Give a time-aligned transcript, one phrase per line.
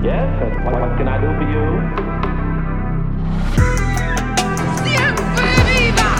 [0.00, 1.58] Yes, and what, what can I do for you?
[4.84, 6.10] ¡Siempre viva!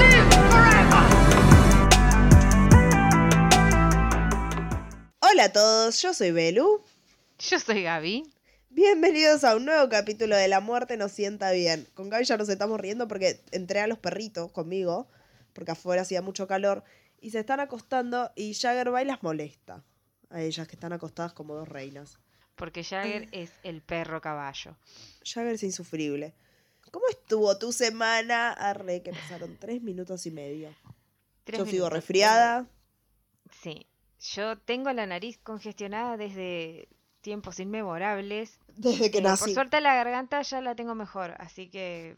[0.00, 1.04] ¡Live forever!
[5.20, 6.82] Hola a todos, yo soy Belu.
[7.40, 8.22] Yo soy Gaby.
[8.70, 11.86] Bienvenidos a un nuevo capítulo de La muerte nos sienta bien.
[11.92, 15.10] Con Gaby ya nos estamos riendo porque entré a los perritos conmigo,
[15.52, 16.84] porque afuera hacía mucho calor,
[17.20, 19.84] y se están acostando y Jagger las molesta.
[20.30, 22.21] A ellas que están acostadas como dos reinas.
[22.56, 24.76] Porque Jagger es el perro caballo.
[25.24, 26.34] Jagger es insufrible.
[26.90, 28.52] ¿Cómo estuvo tu semana?
[28.52, 30.74] Arre, que pasaron tres minutos y medio.
[31.44, 31.92] Tres Yo sigo minutos.
[31.94, 32.66] resfriada.
[33.62, 33.86] Sí.
[34.20, 36.88] Yo tengo la nariz congestionada desde
[37.22, 38.58] tiempos inmemorables.
[38.76, 39.54] Desde que Eh, por nací.
[39.54, 42.16] suerte la garganta ya la tengo mejor, así que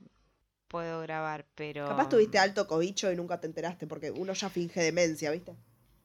[0.69, 1.87] puedo grabar, pero...
[1.89, 5.55] Capaz tuviste alto cobicho y nunca te enteraste, porque uno ya finge demencia, ¿viste?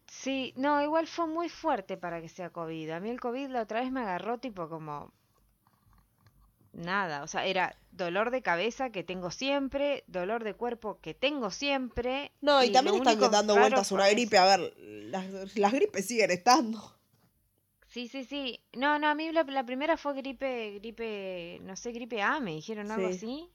[0.09, 2.89] Sí, no, igual fue muy fuerte para que sea COVID.
[2.89, 5.11] A mí el COVID la otra vez me agarró tipo como...
[6.71, 11.49] Nada, o sea, era dolor de cabeza que tengo siempre, dolor de cuerpo que tengo
[11.49, 12.31] siempre.
[12.41, 14.37] No, y, también están dando vueltas una gripe.
[14.37, 16.95] A ver, las, las gripes siguen estando.
[17.87, 18.61] Sí, sí, sí.
[18.73, 22.51] No, no, a mí la, la primera fue gripe, gripe, no sé, gripe A, me
[22.51, 23.15] dijeron algo Sí.
[23.15, 23.49] así,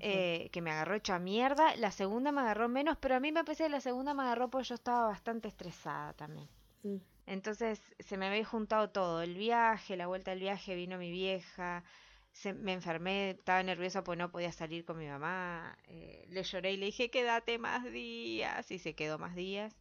[0.00, 1.76] eh, que me agarró hecha mierda.
[1.76, 4.50] La segunda me agarró menos, pero a mí me parece que la segunda me agarró
[4.50, 6.48] porque yo estaba bastante estresada también.
[6.82, 6.96] Mm.
[7.26, 11.84] Entonces se me había juntado todo, el viaje, la vuelta del viaje, vino mi vieja,
[12.32, 16.72] se, me enfermé, estaba nerviosa porque no podía salir con mi mamá, eh, le lloré
[16.72, 19.76] y le dije, quédate más días, y se quedó más días.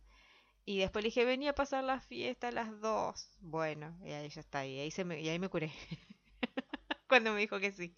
[0.66, 3.30] Y después le dije, venía a pasar la fiesta a las dos.
[3.40, 5.72] Bueno, y ahí ya está, y ahí, se me, y ahí me curé.
[7.08, 7.96] Cuando me dijo que sí.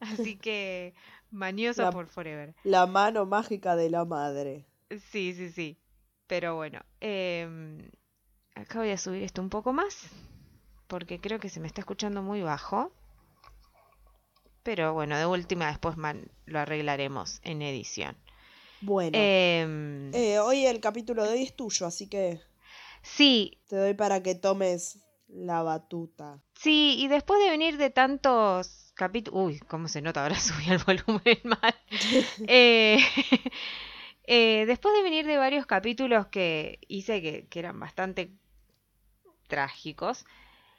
[0.00, 0.94] Así que,
[1.30, 2.54] maniosa La- por forever.
[2.64, 4.66] La mano mágica de la madre.
[5.10, 5.78] Sí, sí, sí.
[6.26, 7.90] Pero bueno, em,
[8.54, 10.08] acá voy a subir esto un poco más,
[10.86, 12.92] porque creo que se me está escuchando muy bajo.
[14.62, 18.16] Pero bueno, de última después man- lo arreglaremos en edición.
[18.80, 22.40] Bueno, Em, eh, hoy el capítulo de hoy es tuyo, así que
[23.02, 26.40] sí, te doy para que tomes la batuta.
[26.54, 29.40] sí, y después de venir de tantos capítulos...
[29.40, 31.74] Uy, cómo se nota, ahora subí el volumen mal.
[32.48, 32.98] Eh,
[34.24, 38.32] eh, después de venir de varios capítulos que hice que, que eran bastante
[39.48, 40.24] trágicos,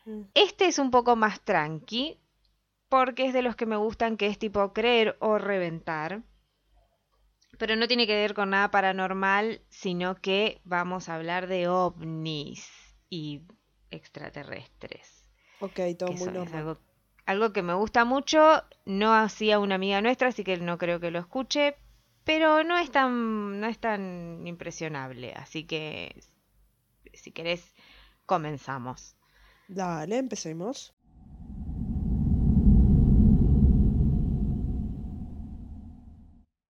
[0.06, 0.22] Mm.
[0.34, 2.20] este es un poco más tranqui,
[2.88, 6.24] porque es de los que me gustan, que es tipo creer o reventar.
[7.58, 12.68] Pero no tiene que ver con nada paranormal, sino que vamos a hablar de ovnis
[13.10, 13.42] y
[13.92, 15.26] extraterrestres
[15.62, 16.56] Ok, todo muy normal.
[16.60, 16.78] algo,
[17.26, 18.64] algo que me gusta mucho.
[18.86, 21.76] No hacía una amiga nuestra, así que no creo que lo escuche.
[22.24, 25.34] Pero no es tan, no es tan impresionable.
[25.34, 26.16] Así que,
[27.14, 27.74] si querés,
[28.26, 29.16] comenzamos.
[29.70, 30.94] Dale, empecemos.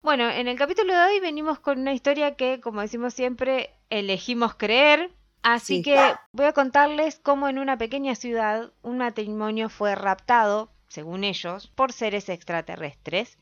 [0.01, 4.55] Bueno, en el capítulo de hoy venimos con una historia que, como decimos siempre, elegimos
[4.55, 5.11] creer.
[5.43, 5.81] Así Sí.
[5.83, 11.67] que voy a contarles cómo en una pequeña ciudad un matrimonio fue raptado, según ellos,
[11.75, 13.37] por seres extraterrestres.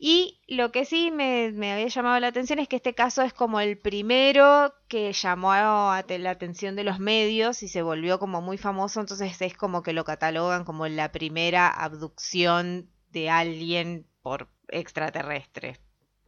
[0.00, 3.32] Y lo que sí me, me había llamado la atención es que este caso es
[3.32, 8.40] como el primero que llamó a la atención de los medios y se volvió como
[8.40, 14.48] muy famoso, entonces es como que lo catalogan como la primera abducción de alguien por
[14.68, 15.80] extraterrestre,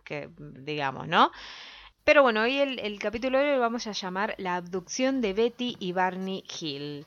[0.04, 1.30] que digamos, ¿no?
[2.04, 5.32] Pero bueno, hoy el, el capítulo de hoy lo vamos a llamar La abducción de
[5.32, 7.06] Betty y Barney Hill.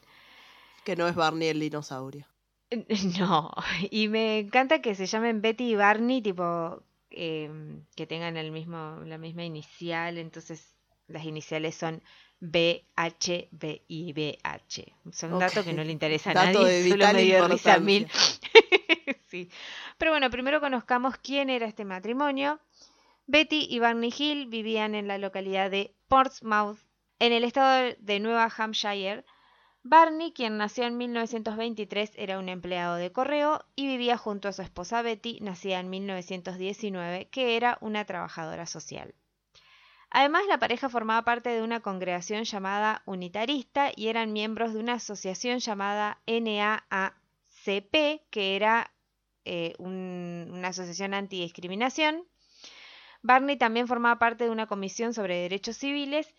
[0.84, 2.26] Que no es Barney el dinosaurio.
[3.20, 3.52] No,
[3.92, 6.82] y me encanta que se llamen Betty y Barney, tipo
[7.12, 10.74] em, que tengan el mismo, la misma inicial, entonces
[11.08, 12.02] las iniciales son
[12.40, 14.92] B, H, B y B, H.
[15.12, 15.68] Son un dato Ok.
[15.68, 17.80] que no le interesa a Dato nadie, de solo me dio risa.
[19.28, 19.50] Sí.
[19.98, 22.60] Pero bueno, primero conozcamos quién era este matrimonio.
[23.26, 26.80] Betty y Barney Hill vivían en la localidad de Portsmouth,
[27.20, 29.26] en el estado de Nueva Hampshire.
[29.84, 34.62] Barney, quien nació en 1923, era un empleado de correo y vivía junto a su
[34.62, 39.14] esposa Betty, nacida en 1919, que era una trabajadora social.
[40.10, 44.94] Además, la pareja formaba parte de una congregación llamada Unitarista y eran miembros de una
[44.94, 48.92] asociación llamada NAACP, que era
[49.46, 52.26] eh, un- una asociación antidiscriminación.
[53.24, 56.36] Barney también formaba parte de una comisión sobre derechos civiles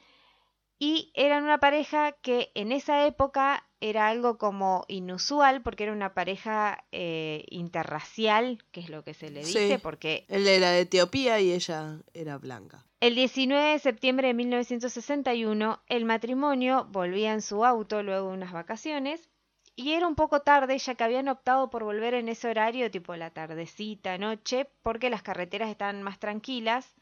[0.78, 6.14] y eran una pareja que en esa época era algo como inusual porque era una
[6.14, 9.58] pareja eh, interracial, que es lo que se le Sí.
[9.58, 12.84] dice, porque Él era de Etiopía y ella era blanca.
[13.00, 18.52] el 19 de septiembre de 1961 el matrimonio volvía en su auto luego de unas
[18.52, 19.28] vacaciones
[19.76, 23.14] y era un poco tarde ya que habían optado por volver en ese horario, tipo
[23.16, 26.94] la tardecita, noche, porque las carreteras estaban más tranquilas,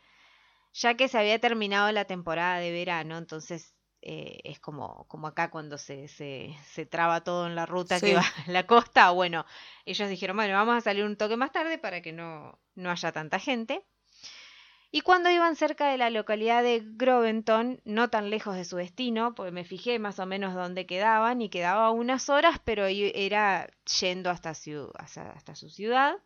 [0.73, 5.51] ya que se había terminado la temporada de verano, entonces eh, es como, como acá
[5.51, 8.01] cuando se, se, se traba todo en la ruta Sí.
[8.03, 9.11] que va a la costa.
[9.13, 9.45] Bueno,
[9.87, 13.13] ellos dijeron, bueno, vamos a salir un toque más tarde para que no, no haya
[13.13, 13.87] tanta gente.
[14.93, 19.35] Y cuando iban cerca de la localidad de Groventon, no tan lejos de su destino,
[19.35, 23.69] porque me fijé más o menos dónde quedaban y quedaba unas horas, pero era
[24.01, 26.17] yendo hasta, hasta, su ciudad,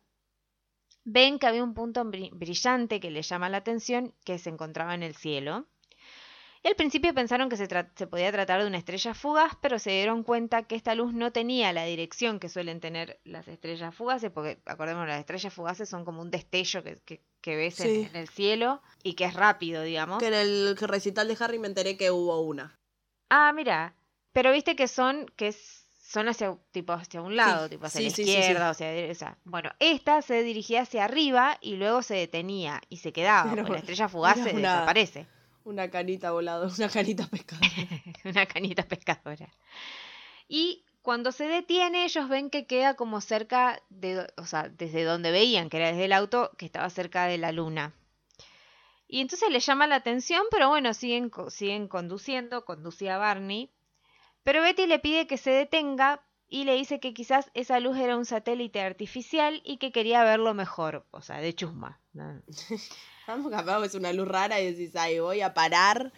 [1.15, 4.93] ven que había un punto bri- brillante que les llama la atención que se encontraba
[4.93, 5.65] en el cielo.
[6.67, 7.65] Y al principio pensaron que se,
[8.07, 11.71] podía tratar de una estrella fugaz, pero se dieron cuenta que esta luz no tenía
[11.71, 16.21] la dirección que suelen tener las estrellas fugaces, porque acordemos, las estrellas fugaces son como
[16.21, 18.09] un destello que, que- que ves en- Sí.
[18.09, 20.19] en el cielo y que es rápido, digamos.
[20.19, 22.75] Que en el recital de Harry me enteré que hubo una.
[23.29, 23.93] Ah, mira.
[24.33, 27.99] Pero viste que son, que es- son hacia, tipo, hacia un lado, Sí, tipo hacia
[28.01, 29.37] sí, la sí, sí, izquierda, o derecha.
[29.45, 33.51] Bueno, esta se dirigía hacia arriba y luego se detenía y se quedaba.
[33.51, 35.27] Pero porque la estrella fugaz se una- desaparece.
[35.67, 37.61] Una canita volada, una canita pescada.
[38.23, 39.49] Una canita pescadora.
[40.47, 45.31] Y cuando se detiene, ellos ven que queda como cerca de, o sea, desde donde
[45.31, 47.93] veían, que era desde el auto, que estaba cerca de la luna.
[49.09, 53.69] Y entonces les llama la atención, pero bueno, siguen, siguen conduciendo, conducía Barney.
[54.43, 58.15] Pero Betty le pide que se detenga y le dice que quizás esa luz era
[58.15, 61.99] un satélite artificial y que quería verlo mejor, o sea, de chusma.
[63.27, 66.11] Vamos, capaz es una luz rara y decís, ay, voy a parar,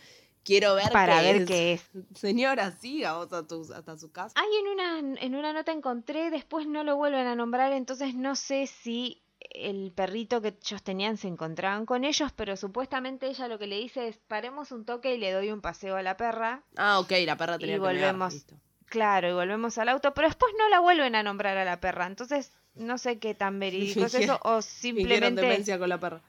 [0.44, 1.48] quiero ver Para qué ver es.
[1.48, 1.90] qué es.
[2.16, 4.34] Señora, siga vos a tu, hasta su casa.
[4.38, 8.36] Ay, en una, en una nota encontré, después no lo vuelven a nombrar, entonces no
[8.36, 9.22] sé si
[9.52, 13.78] el perrito que ellos tenían se encontraban con ellos, pero supuestamente ella lo que le
[13.80, 16.62] dice es paremos un toque y le doy un paseo a la perra.
[16.76, 18.34] Ah, ok, la perra tenía Y que volvemos.
[18.34, 18.56] listo.
[18.86, 22.06] Claro, y volvemos al auto, pero después no la vuelven a nombrar a la perra,
[22.08, 25.42] entonces no sé qué tan verídico es eso, o Fingieron simplemente...
[25.42, 26.22] demencia con la perra.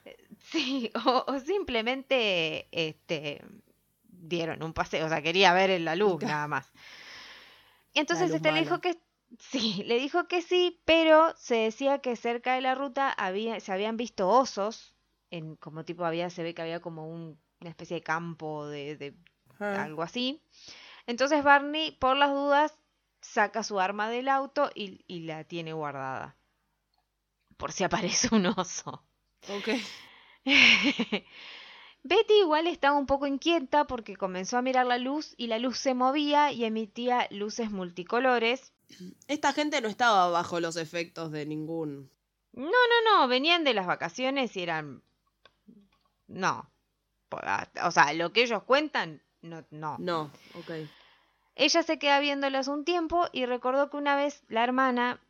[0.43, 3.43] Sí, o, o simplemente este
[4.03, 6.71] dieron un paseo, o sea, quería ver en la luz nada más.
[7.95, 8.99] Entonces luz este le dijo que
[9.39, 13.73] sí, le dijo que sí, pero se decía que cerca de la ruta había, se
[13.73, 14.95] habían visto osos,
[15.31, 18.97] en como tipo había, se ve que había como un- una especie de campo de,
[18.97, 19.15] de
[19.61, 19.83] Ah.
[19.83, 20.43] algo así.
[21.07, 22.79] Entonces Barney, por las dudas,
[23.21, 26.37] saca su arma del auto y, y la tiene guardada.
[27.59, 29.05] Por si aparece un oso.
[29.49, 29.69] Ok.
[32.03, 35.79] Betty igual estaba un poco inquieta porque comenzó a mirar la luz y la luz
[35.79, 38.73] se movía y emitía luces multicolores.
[39.29, 42.11] Esta gente no estaba bajo los efectos de ningún.
[42.53, 45.03] No, no, no, venían de las vacaciones y eran...
[46.27, 46.71] No.
[47.31, 49.97] Ah, O sea, lo que ellos cuentan, no, no.
[49.99, 50.89] No, ok.
[51.55, 55.21] Ella se queda viéndolas un tiempo y recordó que una vez la hermana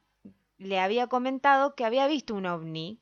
[0.59, 3.01] le había comentado que había visto un ovni.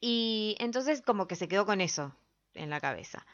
[0.00, 2.14] Y entonces como que se quedó con eso
[2.54, 3.26] en la cabeza.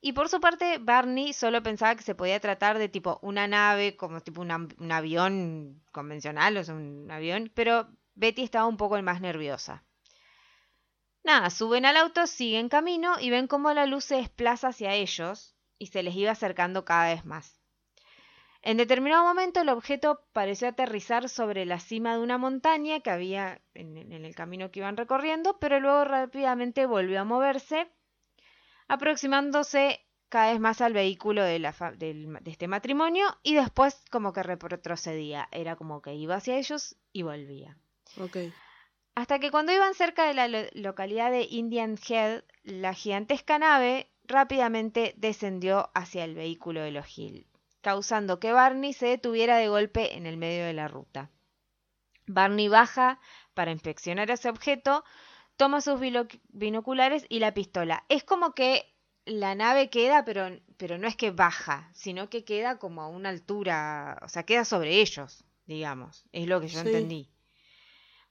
[0.00, 3.96] Y por su parte, Barney solo pensaba que se podía tratar de tipo una nave,
[3.96, 9.20] como tipo un, avión convencional, o sea, un avión, pero Betty estaba un poco más
[9.20, 9.84] nerviosa.
[11.22, 15.54] Nada, suben al auto, siguen camino y ven cómo la luz se desplaza hacia ellos
[15.78, 17.59] y se les iba acercando cada vez más.
[18.62, 23.60] En determinado momento el objeto pareció aterrizar sobre la cima de una montaña que había
[23.74, 27.90] en, en el camino que iban recorriendo, pero luego rápidamente volvió a moverse,
[28.88, 34.04] aproximándose cada vez más al vehículo de, la fa- del- de este matrimonio y después
[34.10, 35.48] como que retrocedía.
[35.50, 37.76] Era como que iba hacia ellos y volvía.
[38.18, 38.36] Ok.
[39.14, 44.10] Hasta que cuando iban cerca de la lo- localidad de Indian Head, la gigantesca nave
[44.24, 47.46] rápidamente descendió hacia el vehículo de los Hill,
[47.80, 51.30] causando que Barney se detuviera de golpe en el medio de la ruta.
[52.26, 53.20] Barney baja
[53.54, 55.04] para inspeccionar ese objeto,
[55.56, 56.00] toma sus
[56.48, 58.04] binoculares y la pistola.
[58.08, 58.94] Es como que
[59.26, 63.28] la nave queda, pero, pero no es que baja, sino que queda como a una
[63.28, 66.24] altura, o sea, queda sobre ellos, digamos.
[66.32, 66.86] Es lo que yo Sí.
[66.86, 67.30] entendí.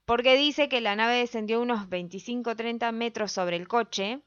[0.06, 4.22] Porque dice que la nave descendió unos 25-30 metros sobre el coche,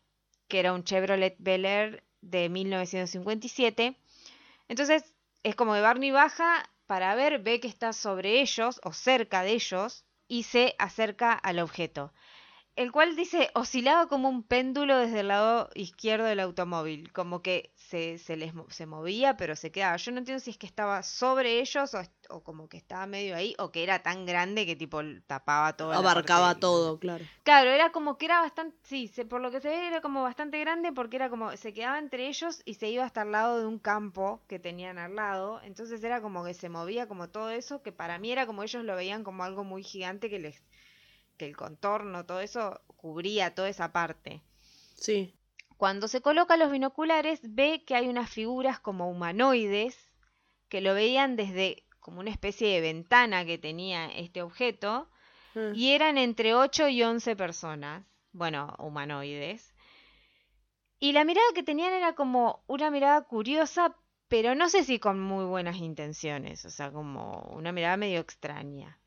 [0.49, 3.97] que era un Chevrolet Bel Air de 1957.
[4.69, 5.12] Entonces,
[5.43, 9.53] es como que Barney baja para ver, ve que está sobre ellos o cerca de
[9.53, 12.13] ellos y se acerca al objeto.
[12.75, 17.73] El cual dice oscilaba como un péndulo desde el lado izquierdo del automóvil, como que
[17.77, 19.97] se, se les se movía, pero se quedaba.
[19.99, 22.01] Yo no entiendo si es que estaba sobre ellos o,
[22.31, 25.93] o como que estaba medio ahí, o que era tan grande que tipo tapaba todo.
[25.93, 27.25] Abarcaba todo, claro.
[27.43, 30.23] Claro, era como que era bastante, sí, se- por lo que se ve era como
[30.23, 33.59] bastante grande porque era como, se quedaba entre ellos y se iba hasta el lado
[33.61, 37.51] de un campo que tenían al lado, entonces era como que se movía como todo
[37.51, 40.63] eso, que para mí era como ellos lo veían como algo muy gigante que les,
[41.37, 44.43] que el contorno, todo eso cubría toda esa parte.
[44.97, 45.35] Sí.
[45.77, 49.97] Cuando se coloca los binoculares ve que hay unas figuras como humanoides
[50.69, 55.09] que lo veían desde como una especie de ventana que tenía este objeto
[55.55, 55.73] Ah.
[55.75, 59.75] y eran entre 8 y 11 personas, bueno, humanoides.
[60.99, 63.95] Y la mirada que tenían era como una mirada curiosa,
[64.29, 68.99] pero no sé si con muy buenas intenciones, o sea, como una mirada medio extraña.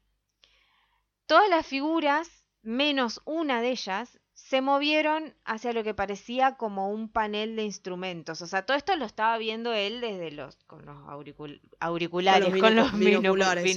[1.26, 7.10] Todas las figuras, menos una de ellas, se movieron hacia lo que parecía como un
[7.10, 8.42] panel de instrumentos.
[8.42, 12.76] O sea, todo esto lo estaba viendo él desde los con los auricul- auriculares, con
[12.76, 13.70] los binocu- binoculares, sí.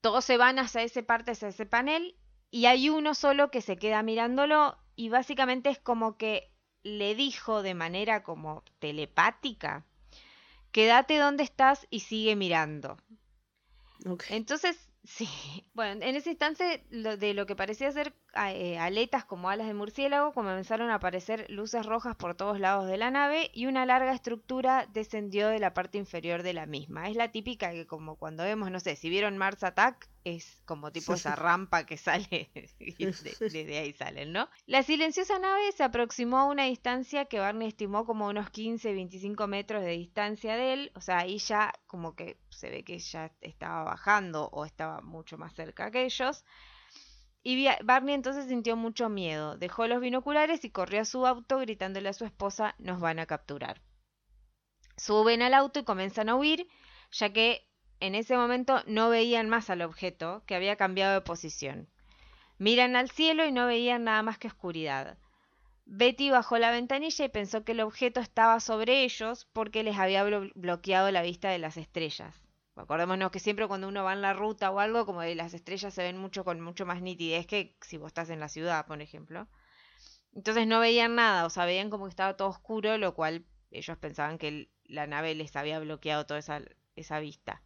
[0.00, 2.16] Todos se van hacia ese parte, hacia ese panel,
[2.50, 6.50] y hay uno solo que se queda mirándolo, y básicamente es como que
[6.82, 9.84] le dijo de manera como telepática,
[10.72, 12.96] quédate donde estás y sigue mirando.
[14.30, 15.26] Entonces, sí.
[15.74, 20.32] Bueno, en ese instante, lo, de lo que parecía ser aletas como alas de murciélago,
[20.32, 24.86] comenzaron a aparecer luces rojas por todos lados de la nave y una larga estructura
[24.92, 27.08] descendió de la parte inferior de la misma.
[27.08, 30.90] Es la típica que como cuando vemos, no sé, si vieron Mars Attack, es como
[30.90, 32.50] tipo esa rampa que sale
[32.80, 34.48] y de- desde ahí salen, ¿no?
[34.66, 39.82] La silenciosa nave se aproximó a una distancia que Barney estimó como unos 15-25 metros
[39.82, 43.84] de distancia de él, o sea, ahí ya como que se ve que ya estaba
[43.84, 46.44] bajando o estaba mucho más cerca que ellos.
[47.48, 52.08] Y Barney entonces sintió mucho miedo, dejó los binoculares y corrió a su auto gritándole
[52.08, 53.80] a su esposa, nos van a capturar.
[54.96, 56.66] Suben al auto y comienzan a huir,
[57.12, 61.88] ya que en ese momento no veían más al objeto, que había cambiado de posición.
[62.58, 65.16] Miran al cielo y no veían nada más que oscuridad.
[65.84, 70.26] Betty bajó la ventanilla y pensó que el objeto estaba sobre ellos porque les había
[70.26, 72.34] blo- bloqueado la vista de las estrellas.
[72.76, 75.94] Acordémonos que siempre cuando uno va en la ruta o algo, como de las estrellas
[75.94, 79.00] se ven mucho con mucho más nitidez que si vos estás en la ciudad, por
[79.00, 79.48] ejemplo.
[80.34, 83.96] Entonces no veían nada, o sea, veían como que estaba todo oscuro, lo cual ellos
[83.96, 86.60] pensaban que la nave les había bloqueado toda esa,
[86.94, 87.62] esa vista.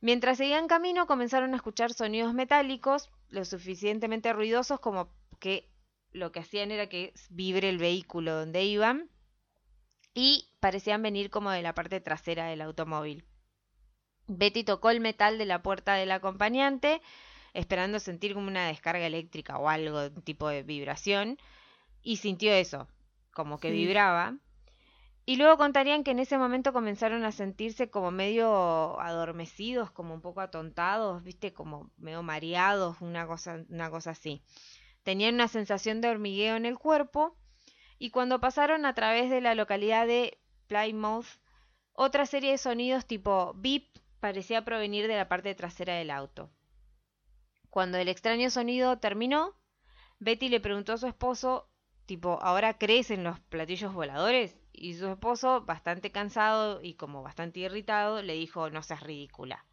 [0.00, 5.68] Mientras seguían camino comenzaron a escuchar sonidos metálicos, lo suficientemente ruidosos como que
[6.12, 9.10] lo que hacían era que vibre el vehículo donde iban
[10.14, 13.24] y parecían venir como de la parte trasera del automóvil.
[14.26, 17.02] Betty tocó el metal de la puerta del acompañante,
[17.54, 21.38] esperando sentir como una descarga eléctrica o algo, un tipo de vibración,
[22.02, 22.88] y sintió eso,
[23.32, 23.74] como que Sí.
[23.74, 24.36] vibraba.
[25.24, 30.20] Y luego contarían que en ese momento comenzaron a sentirse como medio adormecidos, como un
[30.20, 34.42] poco atontados, viste, como medio mareados, una cosa, una cosa así.
[35.04, 37.36] Tenían una sensación de hormigueo en el cuerpo
[37.98, 41.26] y cuando pasaron a través de la localidad de Plymouth,
[41.92, 43.84] otra serie de sonidos tipo beep
[44.22, 46.48] parecía provenir de la parte trasera del auto.
[47.70, 49.56] Cuando el extraño sonido terminó,
[50.20, 51.68] Betty le preguntó a su esposo,
[52.06, 54.56] tipo, ¿ahora crees en los platillos voladores?
[54.72, 59.66] Y su esposo, bastante cansado y como bastante irritado, le dijo, no seas ridícula.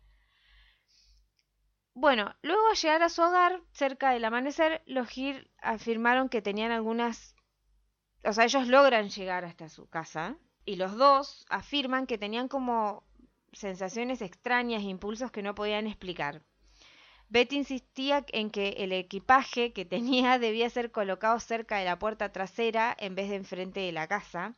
[1.94, 6.72] Bueno, luego al llegar a su hogar, cerca del amanecer, los Gir afirmaron que tenían
[6.72, 7.36] algunas...
[8.26, 13.08] O sea, ellos logran llegar hasta su casa y los dos afirman que tenían como
[13.54, 16.42] sensaciones extrañas, impulsos que no podían explicar.
[17.30, 22.32] Betty insistía en que el equipaje que tenía debía ser colocado cerca de la puerta
[22.32, 24.56] trasera en vez de enfrente de la casa.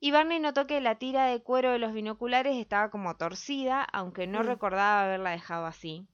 [0.00, 4.26] Y Barney notó que la tira de cuero de los binoculares estaba como torcida, aunque
[4.26, 4.46] no Mm.
[4.46, 6.06] recordaba haberla dejado así.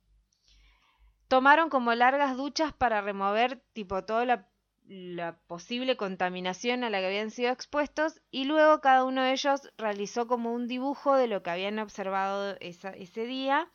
[1.29, 4.49] Tomaron como largas duchas para remover tipo toda la,
[4.93, 9.73] la posible contaminación a la que habían sido expuestos y luego cada uno de ellos
[9.79, 13.71] realizó como un dibujo de lo que habían observado esa- ese día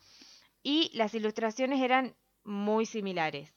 [0.62, 3.52] y las ilustraciones eran muy similares.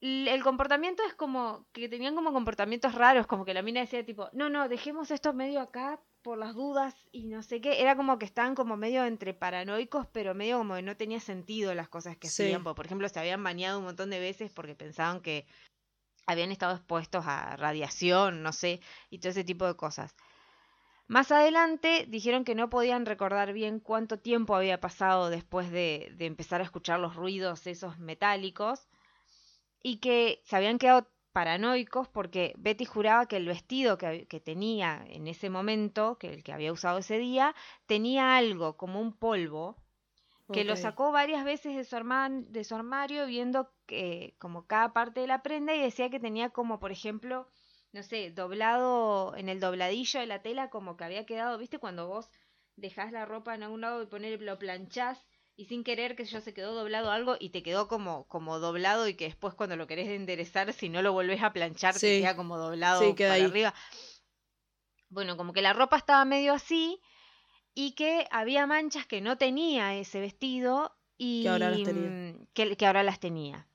[0.00, 4.28] El comportamiento es como que tenían como comportamientos raros, como que la mina decía tipo,
[4.34, 7.80] no, no, dejemos esto medio acá por las dudas y no sé qué.
[7.80, 11.74] Era como que estaban como medio entre paranoicos, pero medio como que no tenía sentido
[11.74, 12.64] las cosas que hacían.
[12.64, 15.46] Por por ejemplo, se habían bañado un montón de veces porque pensaban que
[16.26, 20.14] habían estado expuestos a radiación, no sé, y todo ese tipo de cosas.
[21.06, 26.62] Más adelante dijeron que no podían recordar bien cuánto tiempo había pasado después de, empezar
[26.62, 28.88] a escuchar los ruidos esos metálicos
[29.82, 35.04] y que se habían quedado paranoicos porque Betty juraba que el vestido que, que tenía
[35.08, 37.54] en ese momento, que el que había usado ese día,
[37.86, 39.83] tenía algo como un polvo
[40.52, 41.96] que lo sacó varias veces de su,
[42.48, 46.50] de su armario viendo que, como cada parte de la prenda y decía que tenía
[46.50, 47.48] como, por ejemplo,
[47.92, 51.78] no sé, doblado en el dobladillo de la tela, como que había quedado, ¿viste?
[51.78, 52.30] Cuando vos
[52.76, 56.40] dejás la ropa en algún lado y poner, lo planchás y sin querer que yo
[56.40, 59.86] se quedó doblado algo y te quedó como, como doblado y que después cuando lo
[59.86, 62.18] querés enderezar, si no lo volvés a planchar, te Sí.
[62.18, 63.44] queda como doblado Sí, para ahí.
[63.44, 63.74] arriba.
[65.08, 67.00] Bueno, como que la ropa estaba medio así
[67.74, 72.10] y que había manchas que no tenía ese vestido y Que ahora las tenía.
[72.10, 73.66] mm, que, que ahora las tenía.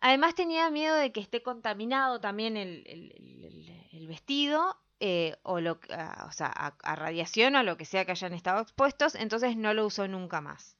[0.00, 5.36] Además tenía miedo de que esté contaminado también el, el- el- el- el vestido eh,
[5.42, 8.60] o, lo, a, o sea, a, a radiación o lo que sea que hayan estado
[8.60, 10.76] expuestos, entonces no lo usó nunca más.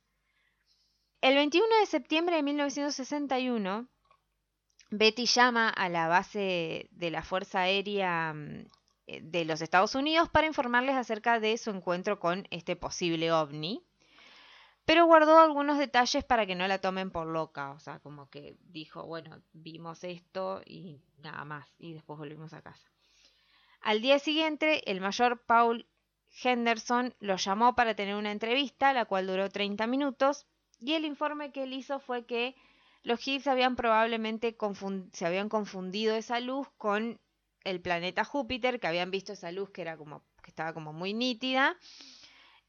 [1.21, 3.89] El 21 de septiembre de 1961,
[4.91, 8.67] Betty llama a la base de la Fuerza Aérea mm,
[9.06, 13.84] de los Estados Unidos para informarles acerca de su encuentro con este posible ovni,
[14.84, 18.56] pero guardó algunos detalles para que no la tomen por loca, o sea, como que
[18.61, 22.90] dijo, bueno, vimos esto y nada más, y después volvimos a casa.
[23.80, 25.87] Al día siguiente, el mayor Paul
[26.42, 30.46] Henderson lo llamó para tener una entrevista, la cual duró 30 minutos,
[30.80, 32.54] y el informe que él hizo fue que
[33.02, 34.56] los Higgs habían probablemente
[35.12, 37.20] se habían confundido esa luz con
[37.64, 41.14] el planeta Júpiter, que habían visto esa luz que era como que estaba como muy
[41.14, 41.76] nítida.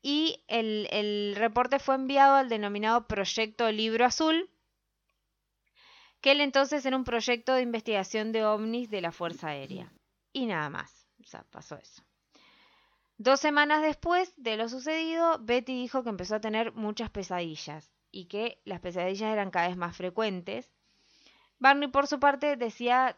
[0.02, 4.50] Y el, el reporte fue enviado al denominado Proyecto Libro Azul,
[6.22, 9.92] que él entonces era un proyecto de investigación de ovnis de la Fuerza Aérea.
[10.32, 11.08] Y nada más.
[11.24, 12.04] O sea, pasó eso.
[13.18, 18.26] Dos semanas después de lo sucedido, Betty dijo que empezó a tener muchas pesadillas y
[18.26, 20.70] que las pesadillas eran cada vez más frecuentes.
[21.60, 23.18] Barney, por su parte, decía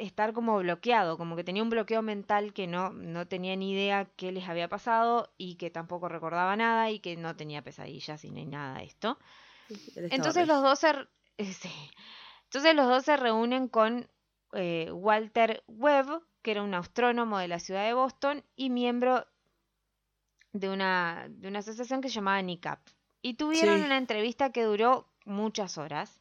[0.00, 4.06] estar como bloqueado, como que tenía un bloqueo mental que no, no tenía ni idea
[4.16, 8.30] qué les había pasado y que tampoco recordaba nada y que no tenía pesadillas y
[8.30, 9.18] ni nada de esto.
[10.10, 10.90] Entonces los dos se,
[11.38, 11.70] eh, sí.
[12.44, 14.08] Entonces los dos se reúnen con
[14.52, 19.26] eh, Walter Webb, que era un astrónomo de la ciudad de Boston y miembro
[20.52, 22.80] de una, de una asociación que se llamaba NICAP.
[23.22, 23.84] Y tuvieron Sí.
[23.84, 26.19] una entrevista que duró muchas horas,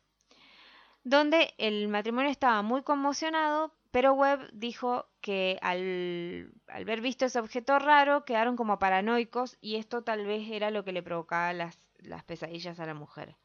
[1.09, 7.39] donde el matrimonio estaba muy conmocionado, pero Webb dijo que al, al ver visto ese
[7.39, 11.79] objeto raro quedaron como paranoicos y esto tal vez era lo que le provocaba las,
[11.97, 13.35] las pesadillas a la mujer.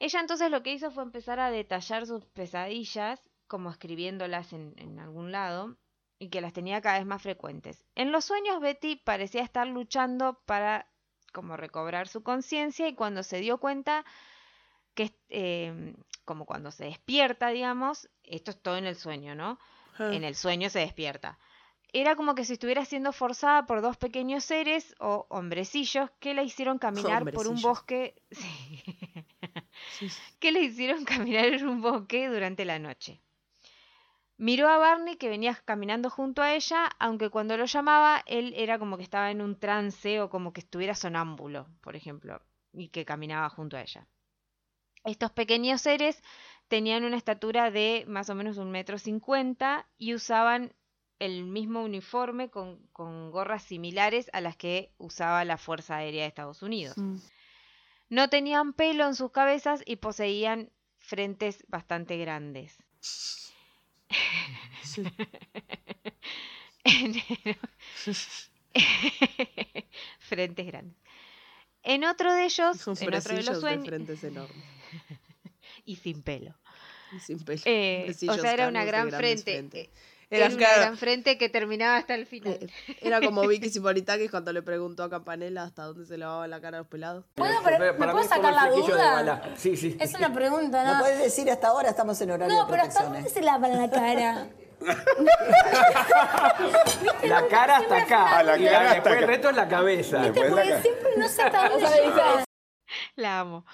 [0.00, 4.98] Ella entonces lo que hizo fue empezar a detallar sus pesadillas, como escribiéndolas en, en
[4.98, 5.76] algún lado,
[6.18, 7.84] y que las tenía cada vez más frecuentes.
[7.94, 10.88] En los sueños Betty parecía estar luchando para
[11.32, 14.04] como recobrar su conciencia y cuando se dio cuenta
[14.94, 19.58] que eh, como cuando se despierta, digamos, esto es todo en el sueño, ¿no?
[19.98, 20.10] Ah.
[20.12, 21.38] En el sueño se despierta.
[21.92, 26.42] Era como que si estuviera siendo forzada por dos pequeños seres o hombrecillos que la
[26.42, 28.14] hicieron caminar por un bosque.
[29.98, 30.08] Sí.
[30.38, 33.20] que le hicieron caminar en un bosque durante la noche.
[34.36, 38.78] Miró a Barney que venía caminando junto a ella, aunque cuando lo llamaba él era
[38.78, 42.40] como que estaba en un trance o como que estuviera sonámbulo, por ejemplo,
[42.72, 44.06] y que caminaba junto a ella.
[45.04, 46.22] Estos pequeños seres
[46.68, 50.74] tenían una estatura de más o menos un metro cincuenta y usaban
[51.18, 56.28] el mismo uniforme con, con gorras similares a las que usaba la Fuerza Aérea de
[56.28, 56.96] Estados Unidos.
[58.08, 62.78] No tenían pelo en sus cabezas y poseían frentes bastante grandes.
[64.82, 65.04] Sí.
[70.18, 70.96] frentes grandes.
[71.82, 74.81] En otro de ellos, en otro de los de frentes enormes.
[75.84, 76.54] y sin pelo.
[77.12, 77.60] y Sin pelo.
[77.64, 79.58] Eh, o sea, era una gran frente.
[79.58, 79.90] eh,
[80.30, 82.54] Era, Era una claro, gran frente que terminaba hasta el final.
[82.60, 82.68] eh,
[83.02, 86.78] era como Vicky Sipolitakis cuando le preguntó a Campanella hasta dónde se lavaba la cara
[86.78, 87.26] a los pelados.
[87.34, 89.42] ¿Puedo, pero, Para ¿Me puedo sacar la duda?
[89.56, 89.96] Sí, sí.
[90.00, 91.00] Es una pregunta, No ¿no?
[91.00, 93.90] puedes decir hasta ahora, estamos en horario No, de pero ¿hasta dónde se lavan la
[93.90, 94.48] cara?
[97.22, 98.38] La cara hasta acá.
[98.38, 99.26] Ah, la cara hasta después el acá.
[99.26, 100.18] resto es la cabeza.
[100.22, 101.26] Después siempre no.
[103.16, 103.64] La amo.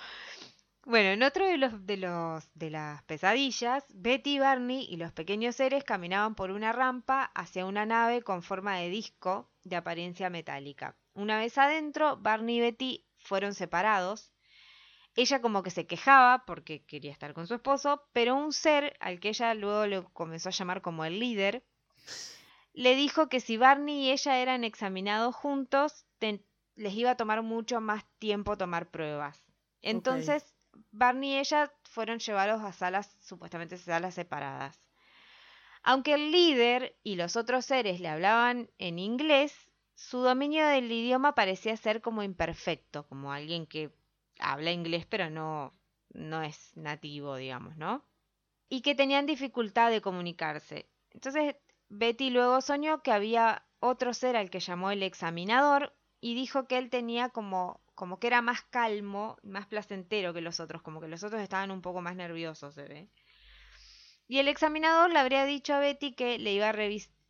[0.89, 5.55] Bueno, en otro de los, de los de las pesadillas, Betty, Barney y los pequeños
[5.55, 10.97] seres caminaban por una rampa hacia una nave con forma de disco de apariencia metálica.
[11.13, 14.33] Una vez adentro, Barney y Betty fueron separados.
[15.15, 19.21] Ella como que se quejaba porque quería estar con su esposo, pero un ser al
[19.21, 21.63] que ella luego le comenzó a llamar como el líder,
[22.73, 26.07] le dijo que si Barney y ella eran examinados juntos,
[26.77, 29.45] les iba a tomar mucho más tiempo tomar pruebas.
[29.83, 30.55] Entonces,
[30.91, 34.81] Barney y ella fueron llevados a salas, supuestamente salas separadas.
[35.83, 39.55] Aunque el líder y los otros seres le hablaban en inglés,
[39.95, 43.93] su dominio del idioma parecía ser como imperfecto, como alguien que
[44.39, 45.75] habla inglés pero no,
[46.11, 48.05] no es nativo, digamos, ¿no?
[48.69, 50.89] Y que tenían dificultad de comunicarse.
[51.11, 51.57] Entonces
[51.89, 56.79] Betty luego soñó que había otro ser al que llamó el examinador y dijo que
[56.79, 61.09] él tenía como, como que era más calmo, más placentero que los otros, como que
[61.09, 63.09] los otros estaban un poco más nerviosos, se ve.
[64.29, 66.77] Y el examinador le habría dicho a Betty que le iba a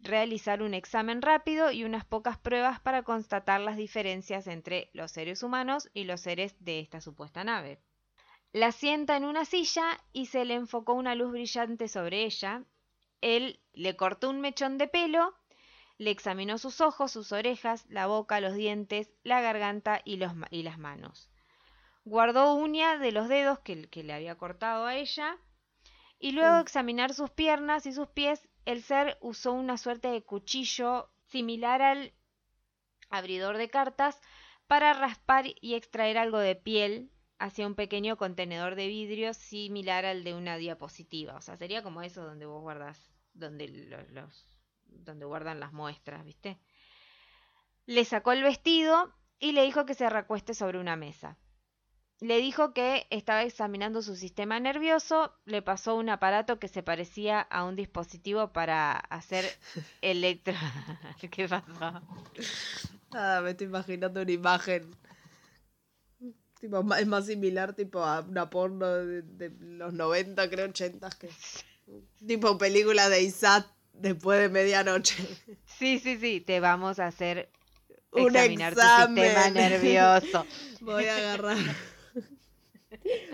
[0.00, 5.42] realizar un examen rápido y unas pocas pruebas para constatar las diferencias entre los seres
[5.42, 7.80] humanos y los seres de esta supuesta nave.
[8.52, 12.62] La sienta en una silla y se le enfocó una luz brillante sobre ella.
[13.22, 15.32] Él le cortó un mechón de pelo,
[15.98, 20.48] le examinó sus ojos, sus orejas, la boca, los dientes, la garganta y, los ma-
[20.50, 21.28] y las manos.
[22.04, 25.36] Guardó uña de los dedos que, que le había cortado a ella
[26.18, 30.22] y luego de examinar sus piernas y sus pies, el ser usó una suerte de
[30.24, 32.12] cuchillo similar al
[33.10, 34.20] abridor de cartas
[34.66, 40.24] para raspar y extraer algo de piel hacia un pequeño contenedor de vidrio similar al
[40.24, 41.34] de una diapositiva.
[41.36, 44.46] O sea, sería como eso donde vos guardas, donde los, los-
[44.88, 46.58] donde guardan las muestras, ¿viste?
[47.86, 51.36] Le sacó el vestido y le dijo que se recueste sobre una mesa.
[52.20, 57.40] Le dijo que estaba examinando su sistema nervioso, le pasó un aparato que se parecía
[57.40, 59.44] a un dispositivo para hacer
[60.02, 60.54] electro...
[61.30, 62.02] ¿Qué pasó?
[63.12, 64.90] Nada, me estoy imaginando una imagen.
[66.60, 71.30] Tipo, es más similar tipo a una porno de, de los 90, creo, 80 que.
[72.26, 73.66] Tipo película de Isat
[74.00, 75.16] después de medianoche.
[75.78, 77.48] Sí, sí, sí, te vamos a hacer
[78.12, 79.16] Un examinar tu examen.
[79.16, 80.46] sistema nervioso.
[80.80, 81.56] Voy a agarrar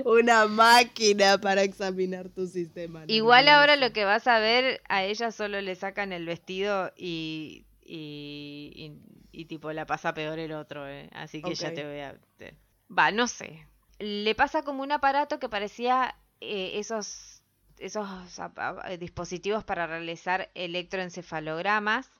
[0.04, 3.04] una máquina para examinar tu sistema.
[3.06, 3.60] Igual nervioso.
[3.60, 8.72] ahora lo que vas a ver, a ella solo le sacan el vestido y, y,
[8.76, 11.08] y- y tipo la pasa peor el otro, ¿eh?
[11.12, 11.74] Así que ya Ok.
[11.74, 12.16] te voy a...
[12.36, 12.54] te-
[12.96, 13.66] Va, no sé.
[13.98, 17.33] Le pasa como un aparato que parecía eh, esos,
[17.78, 18.06] esos
[18.38, 22.10] ap- dispositivos para realizar electroencefalogramas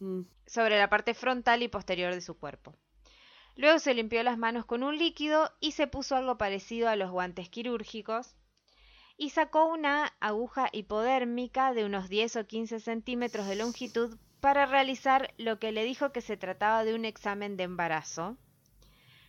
[0.00, 0.22] Mm.
[0.46, 2.74] sobre la parte frontal y posterior de su cuerpo.
[3.56, 7.12] Luego se limpió las manos con un líquido y se puso algo parecido a los
[7.12, 8.34] guantes quirúrgicos
[9.16, 15.32] y sacó una aguja hipodérmica de unos 10 o 15 centímetros de longitud para realizar
[15.38, 18.36] lo que le dijo que se trataba de un examen de embarazo.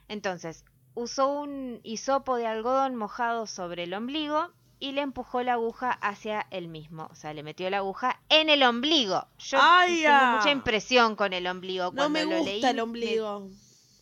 [0.07, 5.91] Entonces, usó un hisopo de algodón mojado sobre el ombligo y le empujó la aguja
[5.91, 7.07] hacia el mismo.
[7.11, 9.25] O sea, le metió la aguja en el ombligo.
[9.39, 10.35] Yo ¡Ay, tengo ah!
[10.37, 11.85] mucha impresión con el ombligo.
[11.85, 13.49] No Cuando me lo gusta leí, el me- ombligo.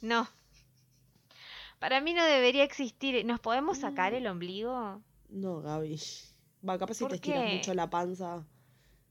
[0.02, 0.28] No.
[1.80, 3.26] Para mí no debería existir.
[3.26, 5.02] ¿Nos podemos sacar el ombligo?
[5.30, 6.00] No, Gaby.
[6.68, 8.46] Va, capaz si ¿Por te estiras mucho la panza,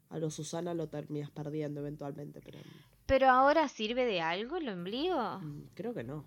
[0.08, 2.58] a lo Susana lo terminas perdiendo eventualmente, pero
[3.04, 5.38] ¿Pero ahora sirve de algo el ombligo?
[5.40, 6.24] mm, creo que no.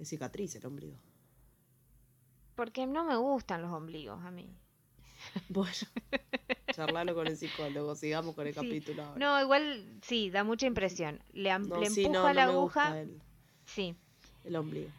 [0.00, 0.96] Es cicatriz el ombligo.
[2.56, 4.48] Porque no me gustan los ombligos a mí.
[5.48, 5.72] Bueno,
[6.72, 8.60] charlalo con el psicólogo, sigamos con el Sí.
[8.60, 9.18] capítulo ahora.
[9.18, 11.22] No, igual sí, da mucha impresión.
[11.32, 13.00] Le, No, le sí, empuja no, no la aguja.
[13.00, 13.20] el,
[13.66, 13.96] Sí.
[14.44, 14.90] el ombligo.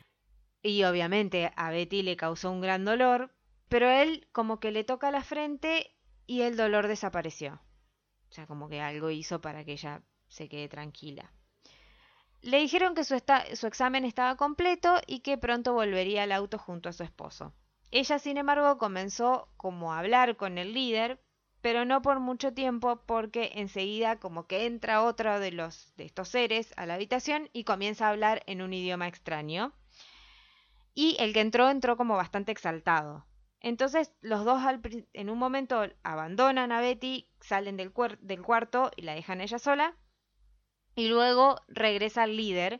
[0.62, 3.32] Y obviamente a Betty le causó un gran dolor,
[3.70, 5.96] pero él como que le toca la frente
[6.28, 7.62] y el dolor desapareció.
[8.30, 11.32] O sea, como que algo hizo para que ella se quede tranquila.
[12.42, 16.58] Le dijeron que su, esta- su examen estaba completo y que pronto volvería al auto
[16.58, 17.54] junto a su esposo.
[17.92, 21.20] Ella, sin embargo, comenzó como a hablar con el líder,
[21.62, 26.30] pero no por mucho tiempo porque enseguida como que entra otro de los de estos
[26.30, 29.74] seres a la habitación y comienza a hablar en un idioma extraño.
[30.94, 33.26] Y el que entró entró como bastante exaltado.
[33.60, 34.62] Entonces los dos
[35.14, 39.98] en un momento abandonan a Betty, salen del, del cuarto y la dejan ella sola.
[40.96, 42.80] Y luego regresa el líder,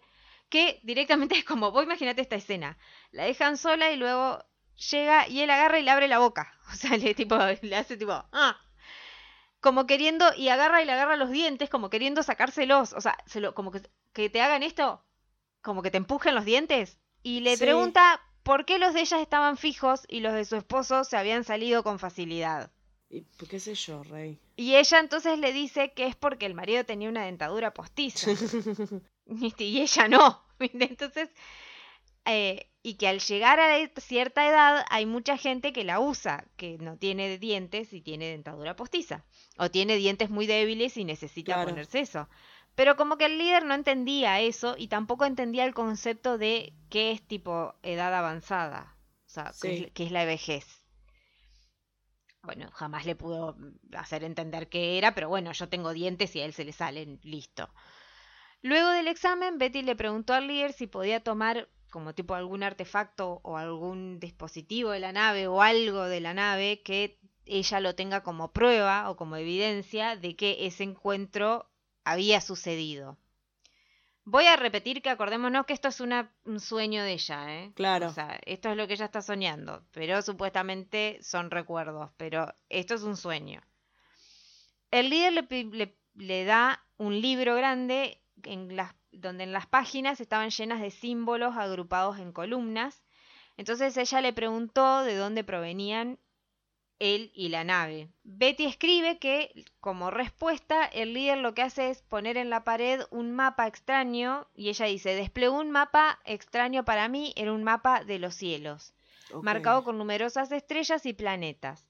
[0.50, 2.78] que directamente es como, vos imagínate esta escena.
[3.12, 4.46] La dejan sola y luego
[4.92, 6.52] llega y él agarra y le abre la boca.
[6.72, 8.60] O sea, le, tipo, le hace tipo, ah.
[9.60, 12.94] Como queriendo, y agarra y le agarra los dientes, como queriendo sacárselos.
[12.94, 13.82] O sea, se lo, como que,
[14.14, 15.04] que te hagan esto,
[15.62, 16.98] como que te empujen los dientes.
[17.24, 17.64] Y le Sí.
[17.64, 21.44] pregunta por qué los de ellas estaban fijos y los de su esposo se habían
[21.44, 22.72] salido con facilidad.
[23.10, 24.40] Y pues, qué sé yo, Rey.
[24.56, 28.32] Y ella entonces le dice que es porque el marido tenía una dentadura postiza.
[29.58, 30.44] Y ella no.
[30.60, 31.30] Entonces,
[32.26, 36.46] eh, y que al llegar a e- cierta edad hay mucha gente que la usa,
[36.56, 39.26] que no tiene dientes y tiene dentadura postiza.
[39.58, 41.72] O tiene dientes muy débiles y necesita Claro.
[41.72, 42.30] ponerse eso.
[42.76, 47.12] Pero como que el líder no entendía eso y tampoco entendía el concepto de qué
[47.12, 48.96] es tipo edad avanzada.
[49.26, 50.66] O sea, es, que es la vejez.
[52.44, 53.58] Bueno, jamás le pudo
[53.94, 57.20] hacer entender qué era, pero bueno, yo tengo dientes y a él se le salen,
[57.24, 57.68] listo.
[58.62, 63.40] Luego del examen, Betty le preguntó al líder si podía tomar como tipo algún artefacto
[63.44, 68.20] o algún dispositivo de la nave o algo de la nave que ella lo tenga
[68.28, 71.48] como prueba o como evidencia de que ese encuentro
[72.04, 73.18] había sucedido.
[74.26, 77.72] Voy a repetir que acordémonos que esto es una- un sueño de ella, ¿eh?
[77.76, 78.08] Claro.
[78.08, 82.96] O sea, esto es lo que ella está soñando, pero supuestamente son recuerdos, pero esto
[82.96, 83.62] es un sueño.
[84.92, 85.34] El líder
[85.72, 90.92] le- le da un libro grande en las, donde en las páginas estaban llenas de
[90.92, 93.04] símbolos agrupados en columnas.
[93.58, 96.20] Entonces ella le preguntó de dónde provenían
[97.00, 98.10] él y la nave.
[98.24, 103.02] Betty escribe que, como respuesta, el líder lo que hace es poner en la pared
[103.12, 108.04] un mapa extraño y ella dice, desplegó un mapa extraño para mí, era un mapa
[108.04, 108.94] de los cielos,
[109.42, 111.88] marcado con numerosas estrellas y planetas.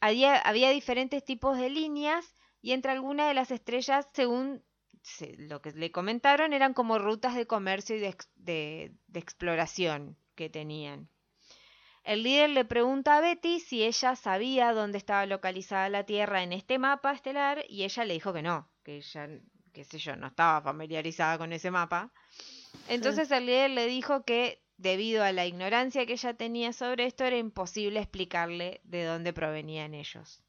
[0.00, 4.62] Había, había diferentes tipos de líneas y entre algunas de las estrellas, según
[5.02, 9.20] se- lo que le comentaron, eran como rutas de comercio y de, ex- de- de
[9.20, 11.08] exploración que tenían.
[12.04, 16.52] El líder le pregunta a Betty si ella sabía dónde estaba localizada la Tierra en
[16.52, 19.28] este mapa estelar y ella le dijo que no, que ella,
[19.72, 22.12] qué sé yo, no estaba familiarizada con ese mapa.
[22.88, 27.24] Entonces el líder le dijo que debido a la ignorancia que ella tenía sobre esto
[27.24, 30.41] era imposible explicarle de dónde provenían ellos.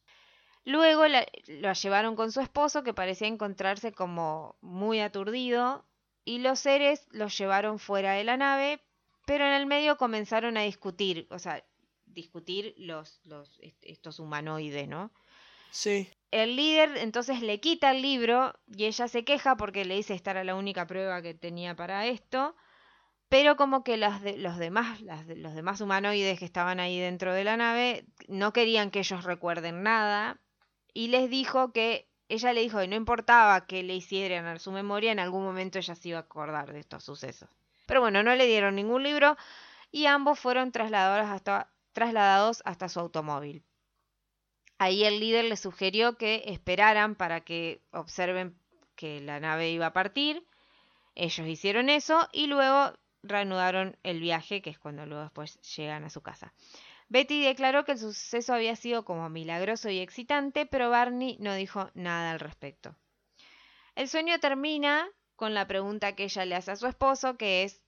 [0.65, 5.85] Luego la, la llevaron con su esposo que parecía encontrarse como muy aturdido
[6.25, 8.81] y los seres los llevaron fuera de la nave,
[9.25, 11.63] pero en el medio comenzaron a discutir, o sea,
[12.05, 15.11] discutir los, los est- estos humanoides, ¿no?
[15.71, 16.09] Sí.
[16.31, 20.31] El líder entonces le quita el libro y ella se queja porque le dice esta
[20.31, 22.55] era la única prueba que tenía para esto,
[23.29, 26.99] pero como que los, de- los, demás, las de- los demás humanoides que estaban ahí
[26.99, 30.39] dentro de la nave no querían que ellos recuerden nada
[30.93, 34.71] y les dijo que ella le dijo que no importaba que le hicieran a su
[34.71, 37.49] memoria, en algún momento ella se iba a acordar de estos sucesos.
[37.85, 39.37] Pero bueno, no le dieron ningún libro
[39.91, 43.63] y ambos fueron trasladados hasta, trasladados hasta su automóvil.
[44.79, 48.57] Ahí el líder les sugirió que esperaran para que observen
[48.95, 50.45] que la nave iba a partir.
[51.15, 56.09] Ellos hicieron eso y luego reanudaron el viaje, que es cuando luego después llegan a
[56.09, 56.53] su casa.
[57.13, 61.91] Betty declaró que el suceso había sido como milagroso y excitante, pero Barney no dijo
[61.93, 62.95] nada al respecto.
[63.95, 67.81] El sueño termina con la pregunta que ella le hace a su esposo, que es,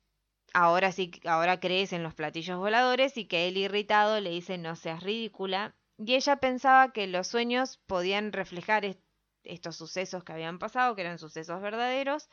[0.54, 4.76] ahora sí, ahora crees en los platillos voladores, y que él irritado le dice, no
[4.76, 9.02] seas ridícula, y ella pensaba que los sueños podían reflejar est-
[9.44, 12.30] estos sucesos que habían pasado, que eran sucesos verdaderos,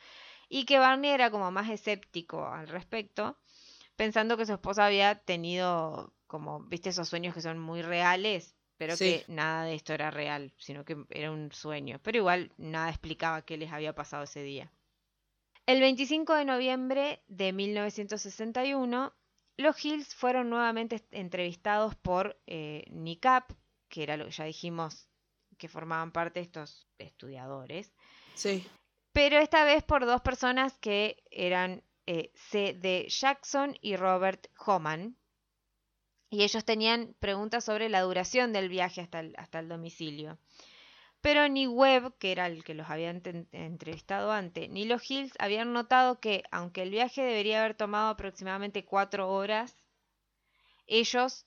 [0.47, 3.37] y que Barney era como más escéptico al respecto,
[3.95, 8.97] pensando que su esposa había tenido como, viste, esos sueños que son muy reales, pero
[8.97, 9.23] Sí.
[9.23, 11.99] que nada de esto era real, sino que era un sueño.
[12.01, 14.71] Pero igual nada explicaba qué les había pasado ese día.
[15.67, 19.13] El 25 de noviembre de 1961,
[19.57, 23.51] los Hills fueron nuevamente entrevistados por eh, NICAP,
[23.89, 25.07] que era lo que ya dijimos
[25.59, 27.93] que formaban parte de estos estudiadores,
[28.33, 28.67] Sí.
[29.11, 33.05] pero esta vez por dos personas que eran eh, C.D.
[33.07, 35.15] Jackson y Robert Homan.
[36.33, 40.39] Y ellos tenían preguntas sobre la duración del viaje hasta el, hasta el domicilio.
[41.21, 45.73] Pero ni Webb, que era el que los había entrevistado antes, ni los Hills habían
[45.73, 49.75] notado que, aunque el viaje debería haber tomado aproximadamente cuatro horas,
[50.87, 51.45] ellos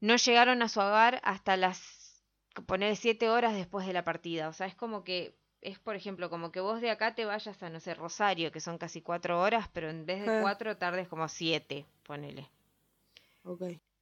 [0.00, 2.22] no llegaron a su hogar hasta las,
[2.64, 4.48] poner siete horas después de la partida.
[4.48, 7.62] O sea, es como que, es por ejemplo, como que vos de acá te vayas
[7.62, 11.08] a, no sé, Rosario, que son casi cuatro horas, pero en vez de cuatro tardes
[11.08, 12.48] como siete, ponele.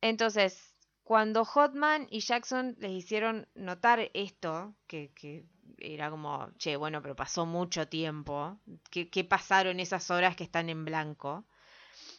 [0.01, 5.45] Entonces, cuando Hotman y Jackson les hicieron notar esto, que, que
[5.79, 8.59] era como, che, bueno, pero pasó mucho tiempo,
[8.91, 11.47] ¿qué, qué pasaron esas horas que están en blanco?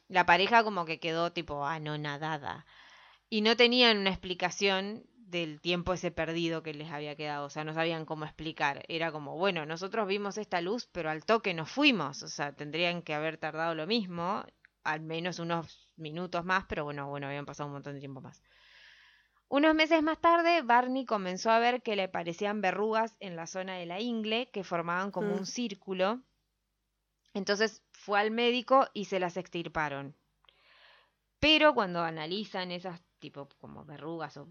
[0.08, 2.66] La pareja como que quedó tipo anonadada.
[3.30, 7.64] Y no tenían una explicación del tiempo ese perdido que les había quedado, o sea,
[7.64, 8.84] no sabían cómo explicar.
[8.90, 13.02] Era como, bueno, nosotros vimos esta luz, pero al toque nos fuimos, o sea, tendrían
[13.02, 14.44] que haber tardado lo mismo,
[14.84, 18.42] al menos unos minutos más, pero bueno, bueno, habían pasado un montón de tiempo más.
[19.48, 23.76] Unos meses más tarde, Barney comenzó a ver que le parecían verrugas en la zona
[23.76, 25.40] de la ingle que formaban como Mm.
[25.40, 26.22] un círculo.
[27.34, 30.16] Entonces fue al médico y se las extirparon.
[31.40, 34.48] Pero cuando analizan esas tipo como verrugas o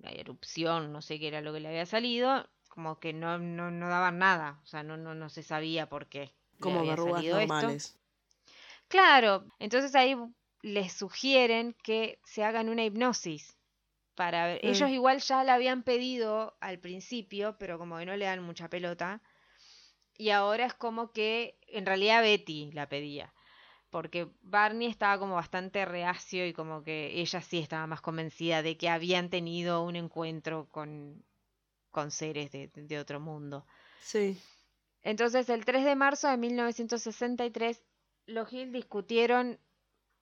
[0.00, 3.70] la erupción, no sé qué era lo que le había salido, como que no, no,
[3.70, 4.60] no daban nada.
[4.62, 6.32] O sea, no, no, no se sabía por qué.
[6.60, 8.01] Como verrugas salido esto.
[8.92, 10.14] Claro, entonces ahí
[10.60, 13.56] les sugieren que se hagan una hipnosis
[14.14, 14.60] para ver.
[14.62, 14.68] Mm.
[14.68, 18.68] Ellos igual ya la habían pedido al principio, pero como que no le dan mucha
[18.68, 19.22] pelota.
[20.18, 23.32] Y ahora es como que en realidad Betty la pedía.
[23.88, 28.76] Porque Barney estaba como bastante reacio y como que ella sí estaba más convencida de
[28.76, 31.24] que habían tenido un encuentro con,
[31.90, 33.66] con seres de, de otro mundo.
[34.02, 34.38] Sí.
[35.00, 37.82] Entonces, el 3 de marzo de 1963,
[38.26, 39.58] los Hill discutieron,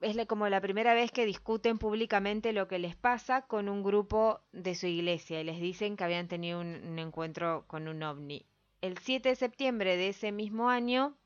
[0.01, 4.41] es como la primera vez que discuten públicamente lo que les pasa con un grupo
[4.53, 8.47] de su iglesia y les dicen que habían tenido un, un encuentro con un ovni.
[8.81, 11.17] El 7 de septiembre de ese mismo año,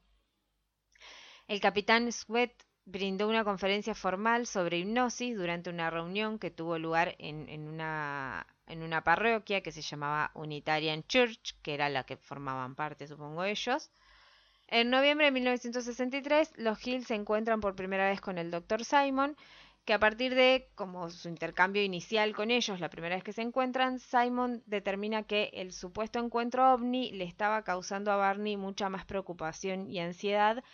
[1.46, 2.52] el capitán Sweat
[2.86, 8.46] brindó una conferencia formal sobre hipnosis durante una reunión que tuvo lugar en, en una,
[8.66, 13.44] en una parroquia que se llamaba Unitarian Church, que era la que formaban parte, supongo
[13.44, 13.90] ellos.
[14.68, 18.84] En noviembre de 1963, los Hill se encuentran por primera vez con el Dr.
[18.84, 19.36] Simon,
[19.84, 23.42] que a partir de como su intercambio inicial con ellos, la primera vez que se
[23.42, 29.04] encuentran, Simon determina que el supuesto encuentro ovni le estaba causando a Barney mucha más
[29.04, 30.64] preocupación y ansiedad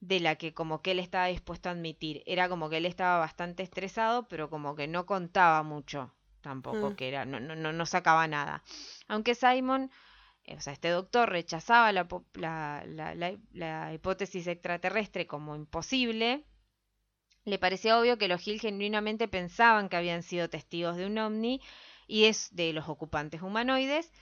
[0.00, 2.22] de la que como que él estaba dispuesto a admitir.
[2.26, 6.94] Era como que él estaba bastante estresado, pero como que no contaba mucho tampoco, Mm.
[6.96, 8.62] que era, no, no, no, no sacaba nada.
[9.08, 9.90] Aunque Simon,
[10.56, 16.44] o sea, este doctor rechazaba la, hipótesis extraterrestre como imposible,
[17.44, 21.60] le parecía obvio que los Hill genuinamente pensaban que habían sido testigos de un ovni
[22.06, 24.12] y es de los ocupantes humanoides.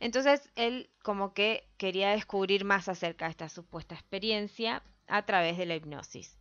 [0.00, 5.66] Entonces él como que quería descubrir más acerca de esta supuesta experiencia a través de
[5.66, 6.38] la hipnosis.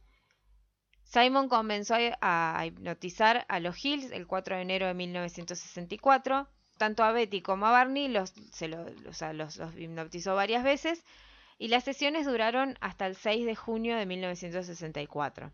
[1.03, 6.49] Simon comenzó a hipnotizar a los Hills el 4 de enero de 1964.
[6.77, 10.63] Tanto a Betty como a Barney los, se lo- o sea, los- los hipnotizó varias
[10.63, 11.03] veces
[11.57, 15.51] y las sesiones duraron hasta el 6 de junio de 1964.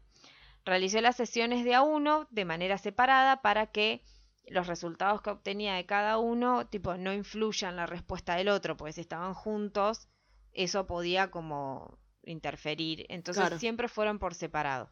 [0.66, 4.02] Realizó las sesiones de a uno de manera separada para que
[4.48, 8.76] los resultados que obtenía de cada uno tipo no influyan en la respuesta del otro,
[8.76, 10.08] porque si estaban juntos
[10.52, 13.06] eso podía como interferir.
[13.10, 13.60] Entonces Claro.
[13.60, 14.90] siempre fueron por separado.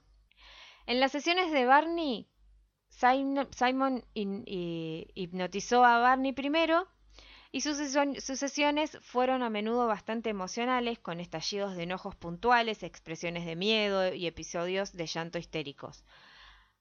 [0.87, 2.27] En las sesiones de Barney,
[2.91, 6.87] Simon, hipnotizó a Barney primero
[7.51, 12.83] y sus, sesion- sus sesiones fueron a menudo bastante emocionales, con estallidos de enojos puntuales,
[12.83, 16.05] expresiones de miedo y episodios de llanto histéricos.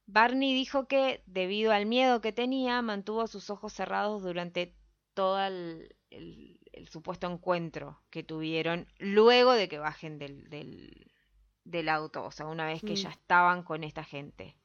[0.06, 4.74] Barney dijo que, debido al miedo que tenía, mantuvo sus ojos cerrados durante
[5.14, 11.10] todo el, el- el supuesto encuentro que tuvieron luego de que bajen del, del-
[11.64, 12.96] del auto, o sea, una vez que Mm.
[12.96, 14.56] ya estaban con esta gente.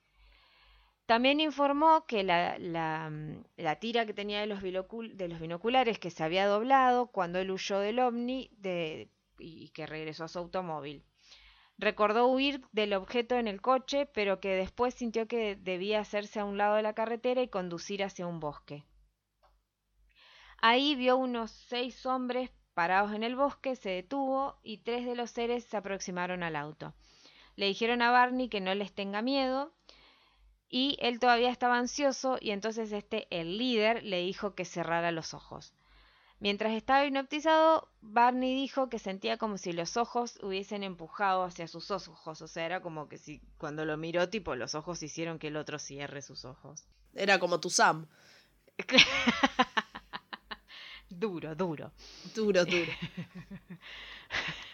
[1.06, 3.44] También informó que la, la, mm,
[3.80, 8.50] tira que tenía de los, binoculares que se había doblado cuando él huyó del ovni
[9.38, 11.04] y que regresó a su automóvil.
[11.78, 16.46] Recordó huir del objeto en el coche, pero que después sintió que debía hacerse a
[16.46, 18.84] un lado de la carretera y conducir hacia un bosque.
[20.58, 25.30] Ahí vio unos seis hombres parados en el bosque, se detuvo y tres de los
[25.30, 26.96] seres se aproximaron al auto.
[27.56, 29.75] Le dijeron a Barney que no les tenga miedo
[30.70, 35.34] y él todavía estaba ansioso y entonces este, el líder, le dijo que cerrara los
[35.34, 35.74] ojos.
[36.40, 41.92] Mientras estaba hipnotizado, Barney dijo que sentía como si los ojos hubiesen empujado hacia sus
[41.92, 45.48] ojos, o sea, era como que si cuando lo miró, tipo, los ojos hicieron que
[45.48, 46.84] el otro cierre sus ojos.
[47.14, 48.08] Era como tu Sam.
[51.10, 51.92] Duro, duro.
[52.34, 52.92] Duro, duro.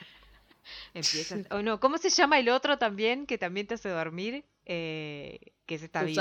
[0.93, 1.45] Empiezas.
[1.51, 4.43] O no, ¿cómo se llama el otro también que también te hace dormir?
[4.65, 6.17] Eh, que se está tu vivo.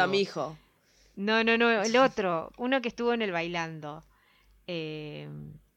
[1.16, 4.04] No, no, no, el otro, uno que estuvo en el bailando,
[4.66, 5.28] eh,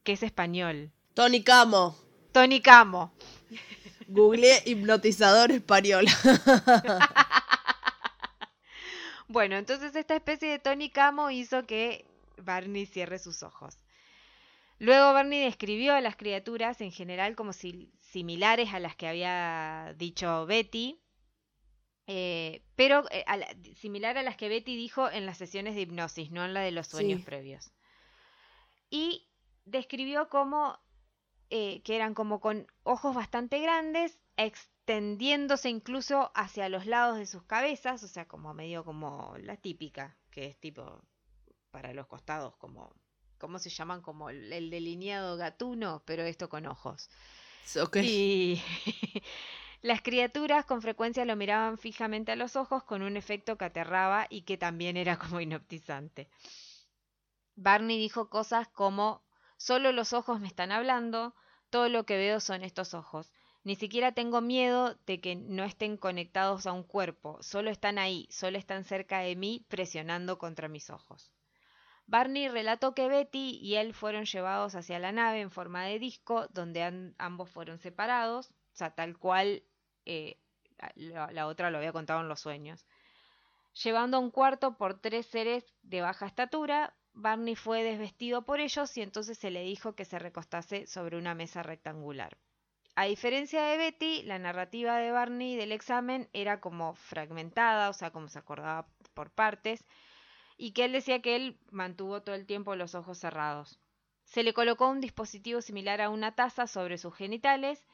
[0.04, 0.92] que es español.
[1.16, 1.98] Tony Camo.
[2.32, 3.14] Tony Camo.
[4.08, 6.06] Googleé hipnotizador español.
[9.28, 12.06] Bueno, entonces esta especie de Tony Camo hizo que
[12.38, 13.78] Barney cierre sus ojos.
[14.80, 19.94] Luego Barney describió a las criaturas en general como si- similares a las que había
[19.98, 21.00] dicho Betty,
[22.06, 25.82] eh, pero eh, a la- similar a las que Betty dijo en las sesiones de
[25.82, 27.26] hipnosis, no en la de los sueños Sí.
[27.26, 27.72] previos.
[28.90, 29.28] Y
[29.66, 30.78] describió como
[31.50, 37.44] eh, que eran como con ojos bastante grandes, extendiéndose incluso hacia los lados de sus
[37.44, 41.02] cabezas, o sea, como medio como la típica, que es tipo
[41.72, 42.94] para los costados, como,
[43.40, 44.02] ¿cómo se llaman?
[44.02, 47.10] Como el, el delineado gatuno, pero esto con ojos.
[48.06, 48.62] Y
[49.82, 54.28] las criaturas con frecuencia lo miraban fijamente a los ojos con un efecto que aterraba
[54.30, 56.30] y que también era como hipnotizante.
[57.56, 59.24] Barney dijo cosas como,
[59.58, 61.36] solo los ojos me están hablando,
[61.70, 63.32] todo lo que veo son estos ojos.
[63.64, 68.28] Ni siquiera tengo miedo de que no estén conectados a un cuerpo, solo están ahí,
[68.30, 71.32] solo están cerca de mí, presionando contra mis ojos.
[72.06, 76.48] Barney relató que Betty y él fueron llevados hacia la nave en forma de disco,
[76.50, 79.64] donde ambos fueron separados, o sea, tal cual
[80.06, 80.38] eh,
[80.96, 82.86] la, la otra lo había contado en los sueños.
[83.84, 88.96] Llevando a un cuarto por tres seres de baja estatura, Barney fue desvestido por ellos
[88.98, 92.38] y entonces se le dijo que se recostase sobre una mesa rectangular.
[92.96, 98.12] A diferencia de Betty, la narrativa de Barney del examen era como fragmentada, o sea,
[98.12, 99.84] como se acordaba por partes,
[100.58, 103.80] y que él decía que él mantuvo todo el tiempo los ojos cerrados.
[104.24, 107.86] Se le colocó un dispositivo similar a una taza sobre sus genitales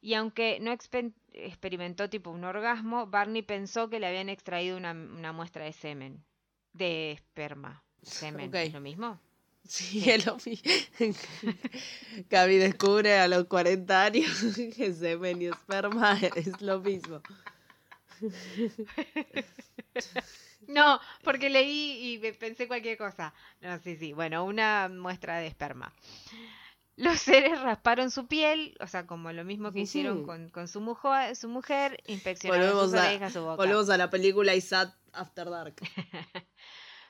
[0.00, 5.32] y aunque no experimentó tipo un orgasmo, Barney pensó que le habían extraído una, una
[5.32, 6.24] muestra de semen,
[6.72, 7.82] de esperma.
[8.02, 8.54] Semen.
[8.54, 9.18] ¿es lo mismo?
[9.66, 10.70] Sí, es lo mismo.
[12.30, 14.28] Gaby descubre a los 40 años
[14.76, 17.22] que semen y esperma es lo mismo.
[20.68, 23.32] No, porque leí y pensé cualquier cosa.
[23.60, 24.12] No, sí, sí.
[24.12, 25.92] Bueno, una muestra de esperma.
[26.96, 30.80] Los seres rasparon su piel, o sea, como lo mismo que hicieron con, con su,
[30.80, 33.56] mujo- su mujer, inspeccionaron Volvemos sus a, orejas, su boca.
[33.56, 35.74] volvemos a la película Isat After Dark.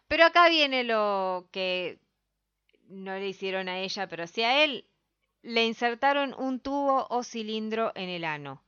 [0.09, 1.99] Pero acá viene lo que
[2.89, 4.87] no le hicieron a ella, pero sí a él.
[5.43, 8.63] Le insertaron un tubo o cilindro en el ano.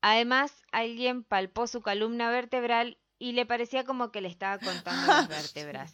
[0.00, 5.28] Además, alguien palpó su columna vertebral y le parecía como que le estaba contando las
[5.28, 5.92] vértebras.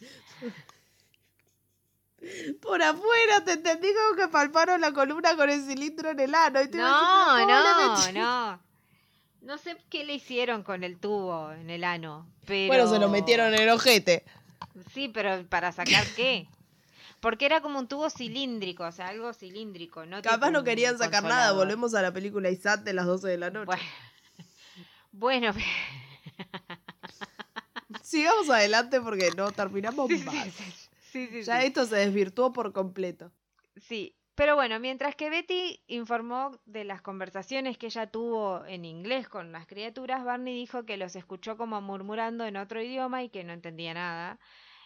[2.62, 6.62] Por afuera te entendí como que palparon la columna con el cilindro en el ano.
[6.62, 8.66] Y te No, decir, pero ¿cómo le no, no.
[9.43, 12.68] No sé qué le hicieron con el tubo en el ano, pero...
[12.68, 14.24] Bueno, se lo metieron en el ojete.
[14.93, 16.49] Sí, pero ¿para sacar qué?
[17.20, 20.20] Porque era como un tubo cilíndrico, o sea, algo cilíndrico, ¿no?
[20.22, 21.53] Capaz no querían sacar nada.
[21.53, 23.66] Volvemos a la película Isat de las 12 de la noche.
[25.12, 25.55] Bueno, bueno,
[28.07, 30.46] Sigamos adelante porque no terminamos sí, más.
[30.54, 33.32] sí, sí, sí, Ya esto se desvirtuó por completo.
[33.82, 39.28] Sí, pero bueno, mientras que Betty informó de las conversaciones que ella tuvo en inglés
[39.28, 43.42] con las criaturas, Barney dijo que los escuchó como murmurando en otro idioma y que
[43.42, 44.38] no entendía nada.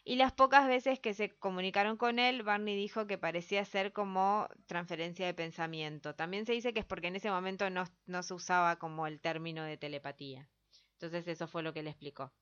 [0.02, 4.48] Y las pocas veces que se comunicaron con él, Barney dijo que parecía ser como
[4.64, 6.14] transferencia de pensamiento.
[6.14, 9.20] También se dice que es porque en ese momento no, no se usaba como el
[9.20, 10.48] término de telepatía.
[10.94, 12.32] Entonces eso fue lo que le explicó.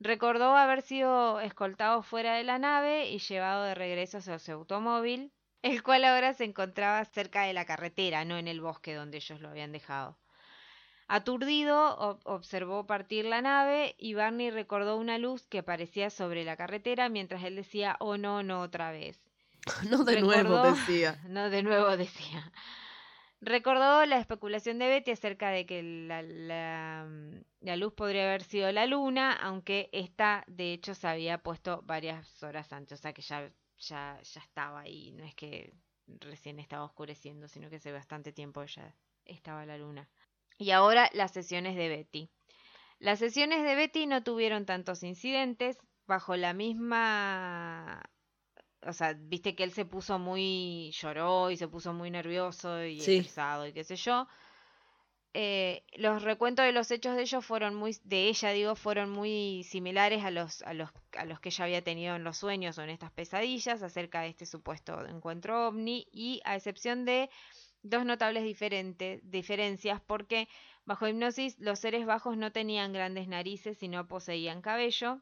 [0.00, 5.30] Recordó haber sido escoltado fuera de la nave y llevado de regreso hacia su automóvil,
[5.62, 9.40] el cual ahora se encontraba cerca de la carretera, no en el bosque donde ellos
[9.40, 10.16] lo habían dejado.
[11.08, 16.56] Aturdido, ob- observó partir la nave y Barney recordó una luz que aparecía sobre la
[16.56, 19.18] carretera mientras él decía, oh no, no otra vez.
[19.90, 21.18] No de nuevo, decía.
[21.28, 22.50] No, de nuevo decía.
[23.42, 28.70] Recordó la especulación de Betty acerca de que la, mm, la luz podría haber sido
[28.70, 33.22] la luna, aunque esta de hecho se había puesto varias horas antes, o sea que
[33.22, 35.72] ya, ya, ya estaba ahí, no es que
[36.06, 40.08] recién estaba oscureciendo, sino que hace bastante tiempo ya estaba la luna.
[40.58, 42.30] Y ahora las sesiones de Betty.
[42.98, 48.02] Las sesiones de Betty no tuvieron tantos incidentes, bajo la misma
[48.86, 53.00] o sea, viste que él se puso muy, lloró y se puso muy nervioso y
[53.00, 53.16] Sí.
[53.18, 54.26] estresado y qué sé yo.
[55.32, 59.62] Eh, los recuentos de los hechos de ellos fueron muy, de ella digo, fueron muy
[59.62, 62.82] similares a los, a los, a los que ella había tenido en los sueños o
[62.82, 67.30] en estas pesadillas acerca de este supuesto encuentro ovni y a excepción de
[67.82, 70.48] dos notables diferentes, diferencias porque
[70.84, 75.20] bajo hipnosis los seres bajos no tenían grandes narices y no poseían cabello.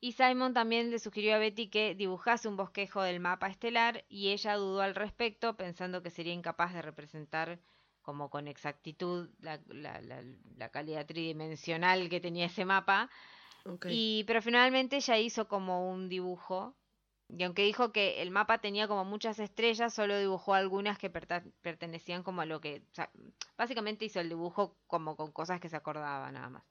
[0.00, 4.28] Y Simon también le sugirió a Betty que dibujase un bosquejo del mapa estelar y
[4.28, 7.58] ella dudó al respecto pensando que sería incapaz de representar
[8.02, 10.22] como con exactitud la, la- la-
[10.56, 13.10] la calidad tridimensional que tenía ese mapa.
[13.92, 16.74] Y, pero finalmente ella hizo como un dibujo.
[17.28, 22.22] Y aunque dijo que el mapa tenía como muchas estrellas, solo dibujó algunas que pertenecían
[22.22, 22.82] como a lo que...
[22.90, 23.10] o sea,
[23.58, 26.62] básicamente hizo el dibujo como con cosas que se acordaba nada más.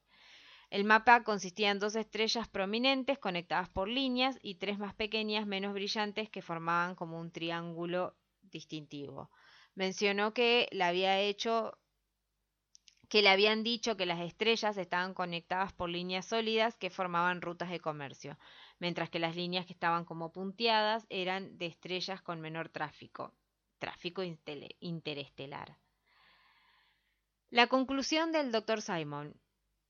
[0.70, 5.72] El mapa consistía en dos estrellas prominentes conectadas por líneas y tres más pequeñas menos
[5.72, 9.30] brillantes que formaban como un triángulo distintivo.
[9.74, 11.78] Mencionó que la había hecho
[13.08, 17.70] que le habían dicho que las estrellas estaban conectadas por líneas sólidas que formaban rutas
[17.70, 18.38] de comercio,
[18.78, 23.32] mientras que las líneas que estaban como punteadas eran de estrellas con menor tráfico,
[23.78, 24.22] tráfico
[24.80, 25.78] interestelar.
[27.48, 28.82] La conclusión del Dr.
[28.82, 29.34] Simon.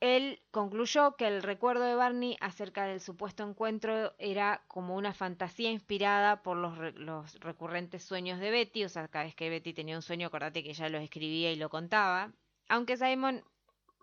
[0.00, 5.70] Él concluyó que el recuerdo de Barney acerca del supuesto encuentro era como una fantasía
[5.72, 9.72] inspirada por los, re- los recurrentes sueños de Betty, o sea, cada vez que Betty
[9.74, 12.32] tenía un sueño, acordate que ella lo escribía y lo contaba,
[12.68, 13.42] aunque Simon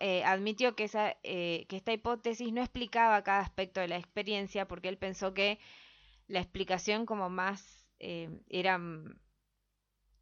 [0.01, 4.67] eh, admitió que, esa, eh, que esta hipótesis no explicaba cada aspecto de la experiencia
[4.67, 5.59] porque él pensó que
[6.27, 9.17] la explicación como más eh, era mm,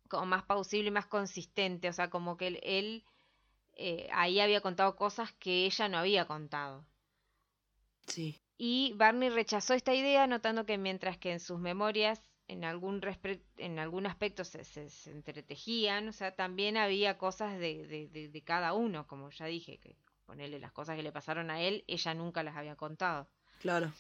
[0.08, 3.04] como más plausible y más consistente, o sea, como que él,
[3.76, 6.86] eh, ahí había contado cosas que ella no había contado.
[8.08, 8.40] Sí.
[8.58, 13.02] Y Barney rechazó esta idea, notando que mientras que en sus memorias en algún,
[13.58, 18.30] en algún aspecto se, se- se entretejían, o sea, también había cosas de, de- de-
[18.30, 19.96] de cada uno, como ya dije, que
[20.26, 23.28] ponerle las cosas que le pasaron a él, ella nunca las había contado.
[23.60, 23.92] Claro.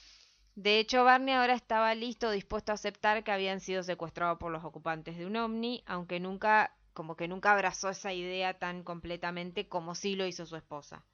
[0.56, 4.64] De hecho, Barney ahora estaba listo, dispuesto a aceptar que habían sido secuestrados por los
[4.64, 9.96] ocupantes de un ovni, aunque nunca, como que nunca abrazó esa idea tan completamente como
[9.96, 11.06] sí lo hizo su esposa.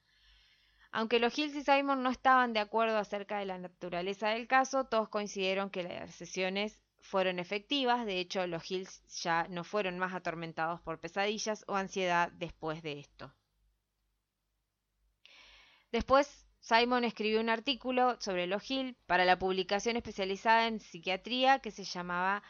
[0.92, 4.86] Aunque los Hills y Simon no estaban de acuerdo acerca de la naturaleza del caso,
[4.86, 8.06] todos coincidieron que las sesiones fueron efectivas.
[8.06, 13.00] De hecho, los Hills ya no fueron más atormentados por pesadillas o ansiedad después de
[13.00, 13.34] esto.
[15.92, 21.72] Después, Simon escribió un artículo sobre los Hill para la publicación especializada en psiquiatría que
[21.72, 22.44] se llamaba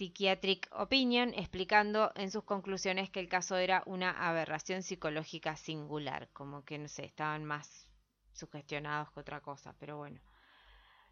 [0.00, 6.64] Psychiatric Opinion, explicando en sus conclusiones que el caso era una aberración psicológica singular, como
[6.64, 7.86] que no sé, estaban más
[8.32, 10.18] sugestionados que otra cosa, pero bueno.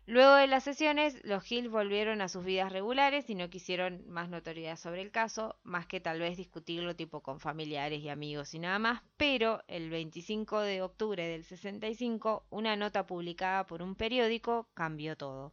[0.07, 4.31] Luego de las sesiones, los Hill volvieron a sus vidas regulares y no quisieron más
[4.31, 8.59] notoriedad sobre el caso, más que tal vez discutirlo tipo con familiares y amigos y
[8.59, 14.71] nada más, pero el 25 de octubre del 65, una nota publicada por un periódico
[14.73, 15.53] cambió todo.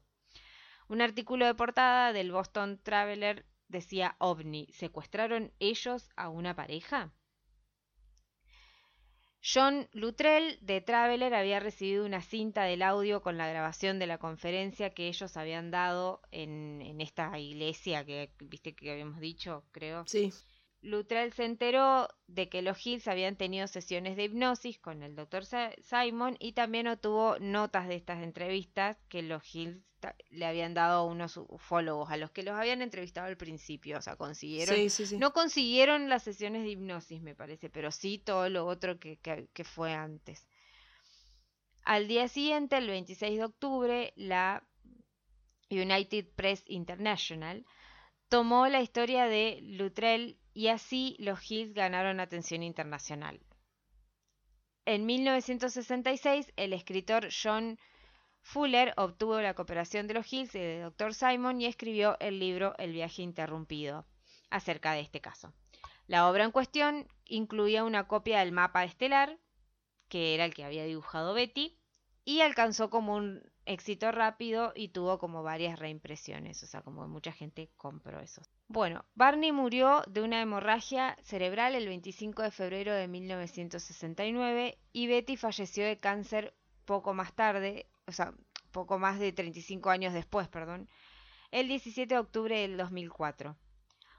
[0.87, 7.11] Un artículo de portada del Boston Traveler decía OVNI, ¿secuestraron ellos a una pareja?
[9.41, 14.17] John Luttrell de Traveler había recibido una cinta del audio con la grabación de la
[14.17, 20.03] conferencia que ellos habían dado en, en esta iglesia que viste que habíamos dicho, creo.
[20.07, 20.31] Sí.
[20.81, 25.43] Luttrell se enteró de que los Hills habían tenido sesiones de hipnosis con el Dr.
[25.81, 29.83] Simon y también obtuvo notas de estas entrevistas que los Hills
[30.29, 34.01] le habían dado a unos ufólogos a los que los habían entrevistado al principio, o
[34.01, 35.17] sea, consiguieron Sí, sí, sí.
[35.17, 39.47] no consiguieron las sesiones de hipnosis, me parece, pero sí todo lo otro que, que-
[39.53, 40.45] que fue antes.
[41.83, 44.63] Al día siguiente, el 26 de octubre, la
[45.69, 47.65] United Press International
[48.29, 53.39] tomó la historia de Luttrell y así los Hills ganaron atención internacional.
[54.85, 57.79] En 1966, el escritor John
[58.45, 61.15] Fuller obtuvo la cooperación de los Hills y del Dr.
[61.15, 64.05] Simon y escribió el libro El viaje interrumpido
[64.51, 65.51] acerca de este caso.
[66.05, 69.39] La obra en cuestión incluía una copia del mapa estelar,
[70.09, 71.75] que era el que había dibujado Betty,
[72.23, 77.31] y alcanzó como un éxito rápido y tuvo como varias reimpresiones, o sea, como mucha
[77.31, 78.43] gente compró eso.
[78.67, 85.35] Bueno, Barney murió de una hemorragia cerebral el 25 de febrero de 1969 y Betty
[85.35, 86.53] falleció de cáncer
[86.85, 88.33] poco más tarde, o sea,
[88.71, 90.87] poco más de 35 años después, perdón,
[91.51, 93.55] el 17 de octubre del 2004.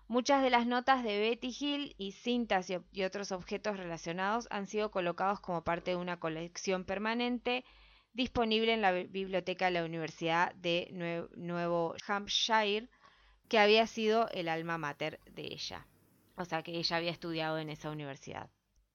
[0.09, 4.91] Muchas de las notas de Betty Hill y cintas y, otros objetos relacionados han sido
[4.91, 7.65] colocados como parte de una colección permanente
[8.13, 12.89] disponible en la bi- biblioteca de la Universidad de Nue- Nuevo Hampshire,
[13.49, 15.87] que había sido el alma mater de ella.
[16.37, 18.49] O sea, que ella había estudiado en esa universidad.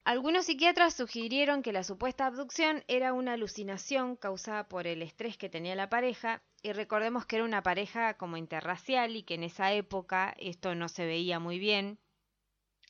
[0.03, 5.47] Algunos psiquiatras sugirieron que la supuesta abducción era una alucinación causada por el estrés que
[5.49, 9.73] tenía la pareja, y recordemos que era una pareja como interracial y que en esa
[9.73, 11.99] época esto no se veía muy bien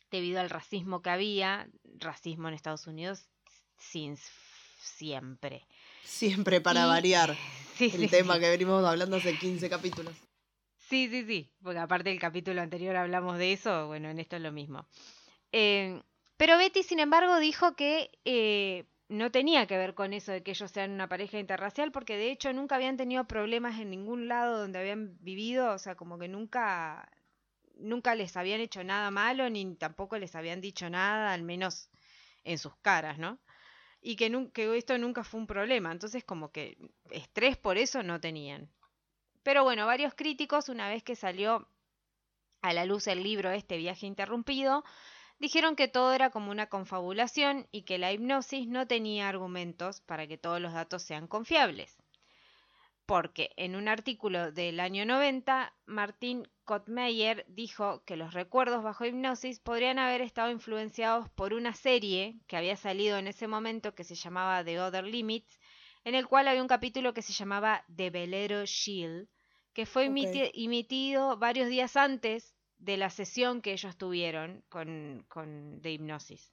[0.10, 1.68] debido al racismo que había,
[2.00, 3.30] racismo en Estados Unidos
[3.78, 4.18] sin
[4.80, 5.68] siempre.
[6.04, 7.36] Siempre para Y- variar.
[7.82, 8.42] Sí, El sí, tema sí.
[8.42, 10.14] que venimos hablando hace 15 capítulos.
[10.90, 14.42] Sí, sí, sí, porque aparte del capítulo anterior hablamos de eso, bueno, en esto es
[14.44, 14.86] lo mismo.
[15.52, 16.00] Eh,
[16.42, 20.50] pero Betty, sin embargo, dijo que eh, no tenía que ver con eso de que
[20.50, 24.58] ellos sean una pareja interracial, porque de hecho nunca habían tenido problemas en ningún lado
[24.58, 27.08] donde habían vivido, o sea, como que nunca,
[27.76, 31.92] nunca les habían hecho nada malo, ni tampoco les habían dicho nada, al menos
[32.44, 33.38] en sus caras, ¿no?
[34.02, 36.76] Y que, que esto nunca fue un problema, entonces como que
[37.12, 38.68] estrés por eso no tenían.
[39.44, 41.70] Pero bueno, varios críticos, una vez que salió
[42.64, 44.84] a la luz el libro Este viaje interrumpido,
[45.42, 50.28] dijeron que todo era como una confabulación y que la hipnosis no tenía argumentos para
[50.28, 51.98] que todos los datos sean confiables.
[53.08, 59.60] porque en un artículo del año 90, Martin Kottmeyer dijo que los recuerdos bajo hipnosis
[59.60, 64.16] podrían haber estado influenciados por una serie que había salido en ese momento que se
[64.16, 65.60] llamaba The Other Limits,
[66.06, 69.28] en el cual había un capítulo que se llamaba The Velero Shield,
[69.74, 75.92] que fue emitido varios días antes de la sesión que ellos tuvieron con, con de
[75.92, 76.52] hipnosis.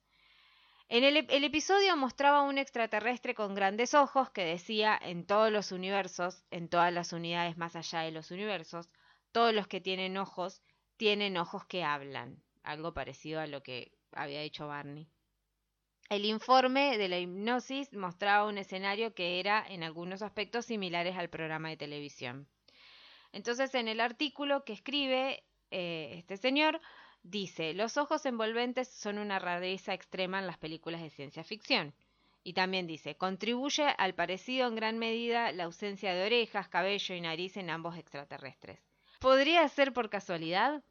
[0.91, 5.73] En el, el episodio mostraba un extraterrestre con grandes ojos que decía en todos los
[5.73, 8.89] universos, en todas las unidades más allá de los universos,
[9.33, 10.63] todos los que tienen ojos
[10.97, 12.43] tienen ojos que hablan.
[12.63, 15.09] Algo parecido a lo que había dicho Barney.
[16.11, 21.29] El informe de la hipnosis mostraba un escenario que era en algunos aspectos similares al
[21.29, 22.49] programa de televisión.
[23.33, 26.81] Entonces, en el artículo que escribe eh, este señor,
[27.23, 31.95] dice, los ojos envolventes son una rareza extrema en las películas de ciencia ficción.
[32.45, 37.21] Y también dice, contribuye al parecido en gran medida la ausencia de orejas, cabello y
[37.21, 38.79] nariz en ambos extraterrestres.
[39.21, 40.83] ¿Podría ser por casualidad?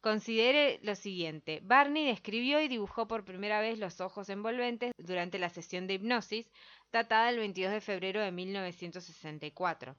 [0.00, 1.60] Considere lo siguiente.
[1.62, 6.50] Barney describió y dibujó por primera vez los ojos envolventes durante la sesión de hipnosis,
[6.92, 9.96] datada el 22 de febrero de 1964.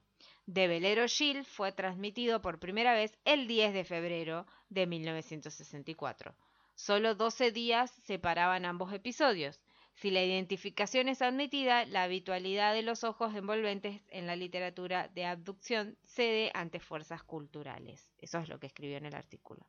[0.48, 6.34] De Velero Shield fue transmitido por primera vez el 10 de febrero de 1964.
[6.74, 9.60] Solo 12 días separaban ambos episodios.
[9.96, 15.26] Si la identificación es admitida, la habitualidad de los ojos envolventes en la literatura de
[15.26, 18.10] abducción cede ante fuerzas culturales.
[18.18, 19.68] Eso es lo que escribió en el artículo.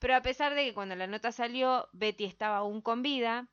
[0.00, 3.46] Pero a pesar de que cuando la nota salió, Betty estaba aún con vida,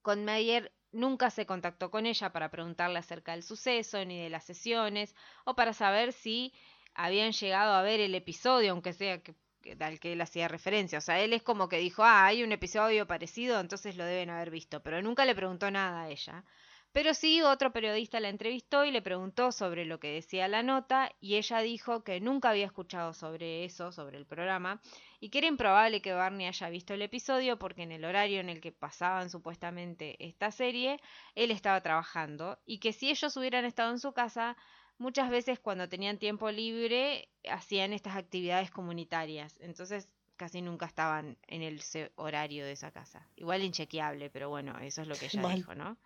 [0.00, 4.44] con Meyer nunca se contactó con ella para preguntarle acerca del suceso, ni de las
[4.44, 5.14] sesiones,
[5.44, 6.52] o para saber si
[6.94, 9.34] habían llegado a ver el episodio, aunque sea que,
[9.80, 10.98] al que él hacía referencia.
[10.98, 14.30] O sea, él es como que dijo, ah, hay un episodio parecido, entonces lo deben
[14.30, 16.44] haber visto, pero nunca le preguntó nada a ella.
[16.92, 21.10] Pero sí, otro periodista la entrevistó y le preguntó sobre lo que decía la nota
[21.20, 24.80] y ella dijo que nunca había escuchado sobre eso, sobre el programa,
[25.18, 28.50] y que era improbable que Barney haya visto el episodio porque en el horario en
[28.50, 31.00] el que pasaban supuestamente esta serie,
[31.34, 34.56] él estaba trabajando y que si ellos hubieran estado en su casa,
[34.98, 39.56] muchas veces cuando tenían tiempo libre hacían estas actividades comunitarias.
[39.60, 41.80] Entonces casi nunca estaban en el
[42.16, 43.28] horario de esa casa.
[43.36, 45.56] Igual inchequeable, pero bueno, eso es lo que ella Mal.
[45.56, 45.96] dijo, ¿no?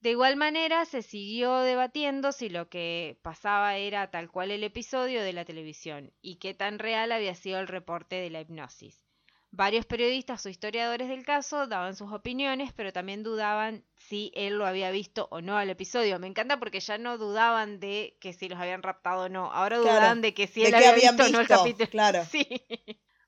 [0.00, 5.22] De igual manera, se siguió debatiendo si lo que pasaba era tal cual el episodio
[5.22, 9.04] de la televisión y qué tan real había sido el reporte de la hipnosis.
[9.52, 14.64] Varios periodistas o historiadores del caso daban sus opiniones, pero también dudaban si él lo
[14.64, 16.18] había visto o no al episodio.
[16.18, 19.52] Me encanta porque ya no dudaban de que si los habían raptado o no.
[19.52, 21.88] Ahora Claro, dudaban de que si él que había visto o no el capítulo.
[21.90, 22.24] claro.
[22.30, 22.46] Sí.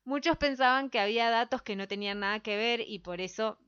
[0.05, 3.59] Muchos pensaban que había datos que no tenían nada que ver y por eso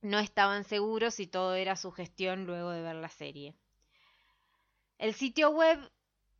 [0.00, 3.54] no estaban seguros si todo era su gestión luego de ver la serie.
[4.98, 5.78] El sitio web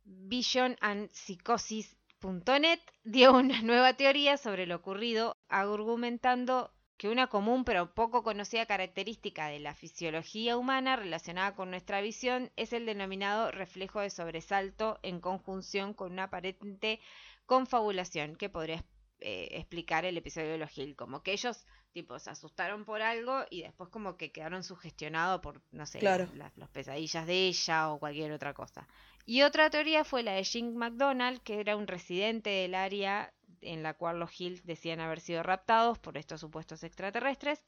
[0.03, 8.65] visionandpsychosis.net dio una nueva teoría sobre lo ocurrido, argumentando que una común pero poco conocida
[8.65, 14.99] característica de la fisiología humana relacionada con nuestra visión es el denominado reflejo de sobresalto
[15.01, 16.99] en conjunción con una aparente
[17.45, 18.83] confabulación que podría
[19.21, 23.43] eh, explicar el episodio de los Hill, como que ellos tipo se asustaron por algo
[23.49, 26.27] y después como que quedaron sugestionados por, no sé, Claro.
[26.35, 28.87] las, las pesadillas de ella o cualquier otra cosa.
[29.25, 33.83] Y otra teoría fue la de Jim McDonald, que era un residente del área en
[33.83, 37.65] la cual los Hills decían haber sido raptados por estos supuestos extraterrestres.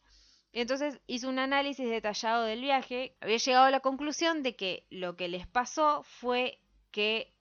[0.54, 3.16] Entonces hizo un análisis detallado del viaje.
[3.22, 6.60] Había llegado a la conclusión de que lo que les pasó fue
[6.92, 7.34] que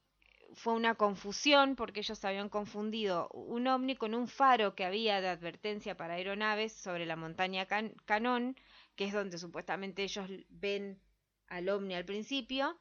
[0.55, 5.29] fue una confusión porque ellos habían confundido un ovni con un faro que había de
[5.29, 8.57] advertencia para aeronaves sobre la montaña Can- Canón,
[8.97, 11.01] que es donde supuestamente ellos ven
[11.49, 12.79] al ovni al principio.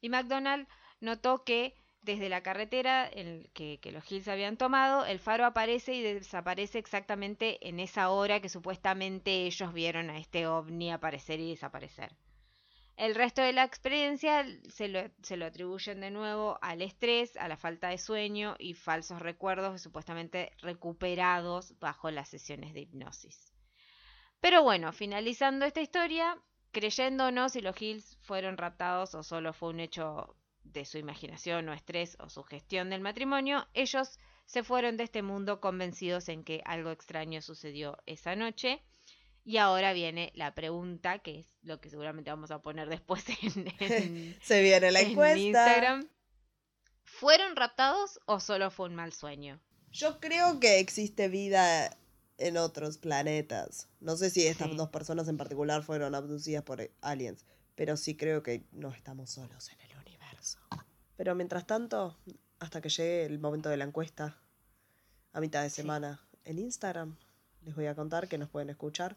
[0.00, 0.66] Y McDonald
[1.00, 5.94] notó que desde la carretera en que, que los Hills habían tomado, el faro aparece
[5.94, 11.50] y desaparece exactamente en esa hora que supuestamente ellos vieron a este ovni aparecer y
[11.50, 12.12] desaparecer.
[13.02, 17.88] El resto de la experiencia se lo, atribuyen de nuevo al estrés, a la falta
[17.88, 23.52] de sueño y falsos recuerdos supuestamente recuperados bajo las sesiones de hipnosis.
[24.38, 26.38] Pero bueno, finalizando esta historia,
[26.70, 30.96] creyendo o no si los Hills fueron raptados o solo fue un hecho de su
[30.96, 36.28] imaginación o estrés o su gestión del matrimonio, ellos se fueron de este mundo convencidos
[36.28, 38.80] en que algo extraño sucedió esa noche.
[39.44, 43.66] Y ahora viene la pregunta, que es lo que seguramente vamos a poner después en,
[43.80, 45.38] en- Se viene la en encuesta.
[45.38, 46.08] Instagram.
[47.04, 49.60] ¿Fueron raptados o solo fue un mal sueño?
[49.90, 51.96] Yo creo que existe vida
[52.38, 53.88] en otros planetas.
[54.00, 54.76] No sé si estas Sí.
[54.76, 59.68] dos personas en particular fueron abducidas por aliens, pero sí creo que no estamos solos
[59.70, 60.58] en el universo.
[61.16, 62.16] Pero mientras tanto,
[62.58, 64.38] hasta que llegue el momento de la encuesta,
[65.32, 67.16] a mitad de semana, en Instagram,
[67.62, 69.16] les voy a contar que nos pueden escuchar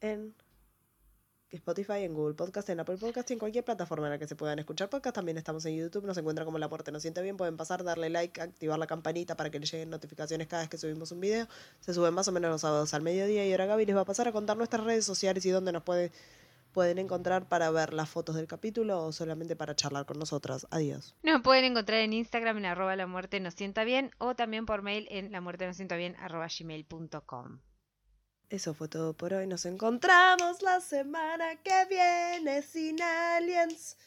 [0.00, 0.34] en
[1.50, 4.58] Spotify, en Google Podcast, en Apple Podcast en cualquier plataforma en la que se puedan
[4.58, 5.14] escuchar podcast.
[5.14, 7.36] También estamos en YouTube, nos encuentran como La Muerte Nos Siente Bien.
[7.36, 10.76] Pueden pasar, darle like, activar la campanita para que les lleguen notificaciones cada vez que
[10.76, 11.46] subimos un video.
[11.80, 14.04] Se suben más o menos los sábados al mediodía y ahora Gaby les va a
[14.04, 16.12] pasar a contar nuestras redes sociales y dónde nos puede,
[16.72, 20.66] pueden encontrar para ver las fotos del capítulo o solamente para charlar con nosotras.
[20.70, 21.16] Adiós.
[21.22, 24.82] Nos pueden encontrar en Instagram en arroba la muerte nos sienta bien o también por
[24.82, 27.60] mail en la muerte nos sienta bien arroba gmail.com.
[28.50, 29.46] Eso fue todo por hoy.
[29.46, 33.98] Nos encontramos la semana que viene sin aliens.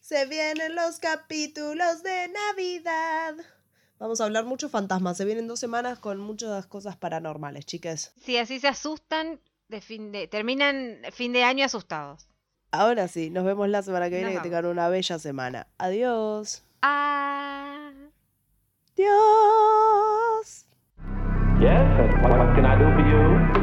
[0.00, 3.34] Se vienen los capítulos de Navidad.
[3.98, 5.18] Vamos a hablar mucho fantasmas.
[5.18, 8.14] Se vienen dos semanas con muchas cosas paranormales, chicas.
[8.24, 12.26] Si así se asustan, de fin de, terminan fin de año asustados.
[12.70, 14.32] Ahora sí, nos vemos la semana que viene.
[14.32, 15.68] Que tengan una bella semana.
[15.76, 16.64] Adiós.
[16.80, 17.92] Ah.
[18.96, 20.66] Dios.
[21.60, 23.61] Yes, what can I do for you?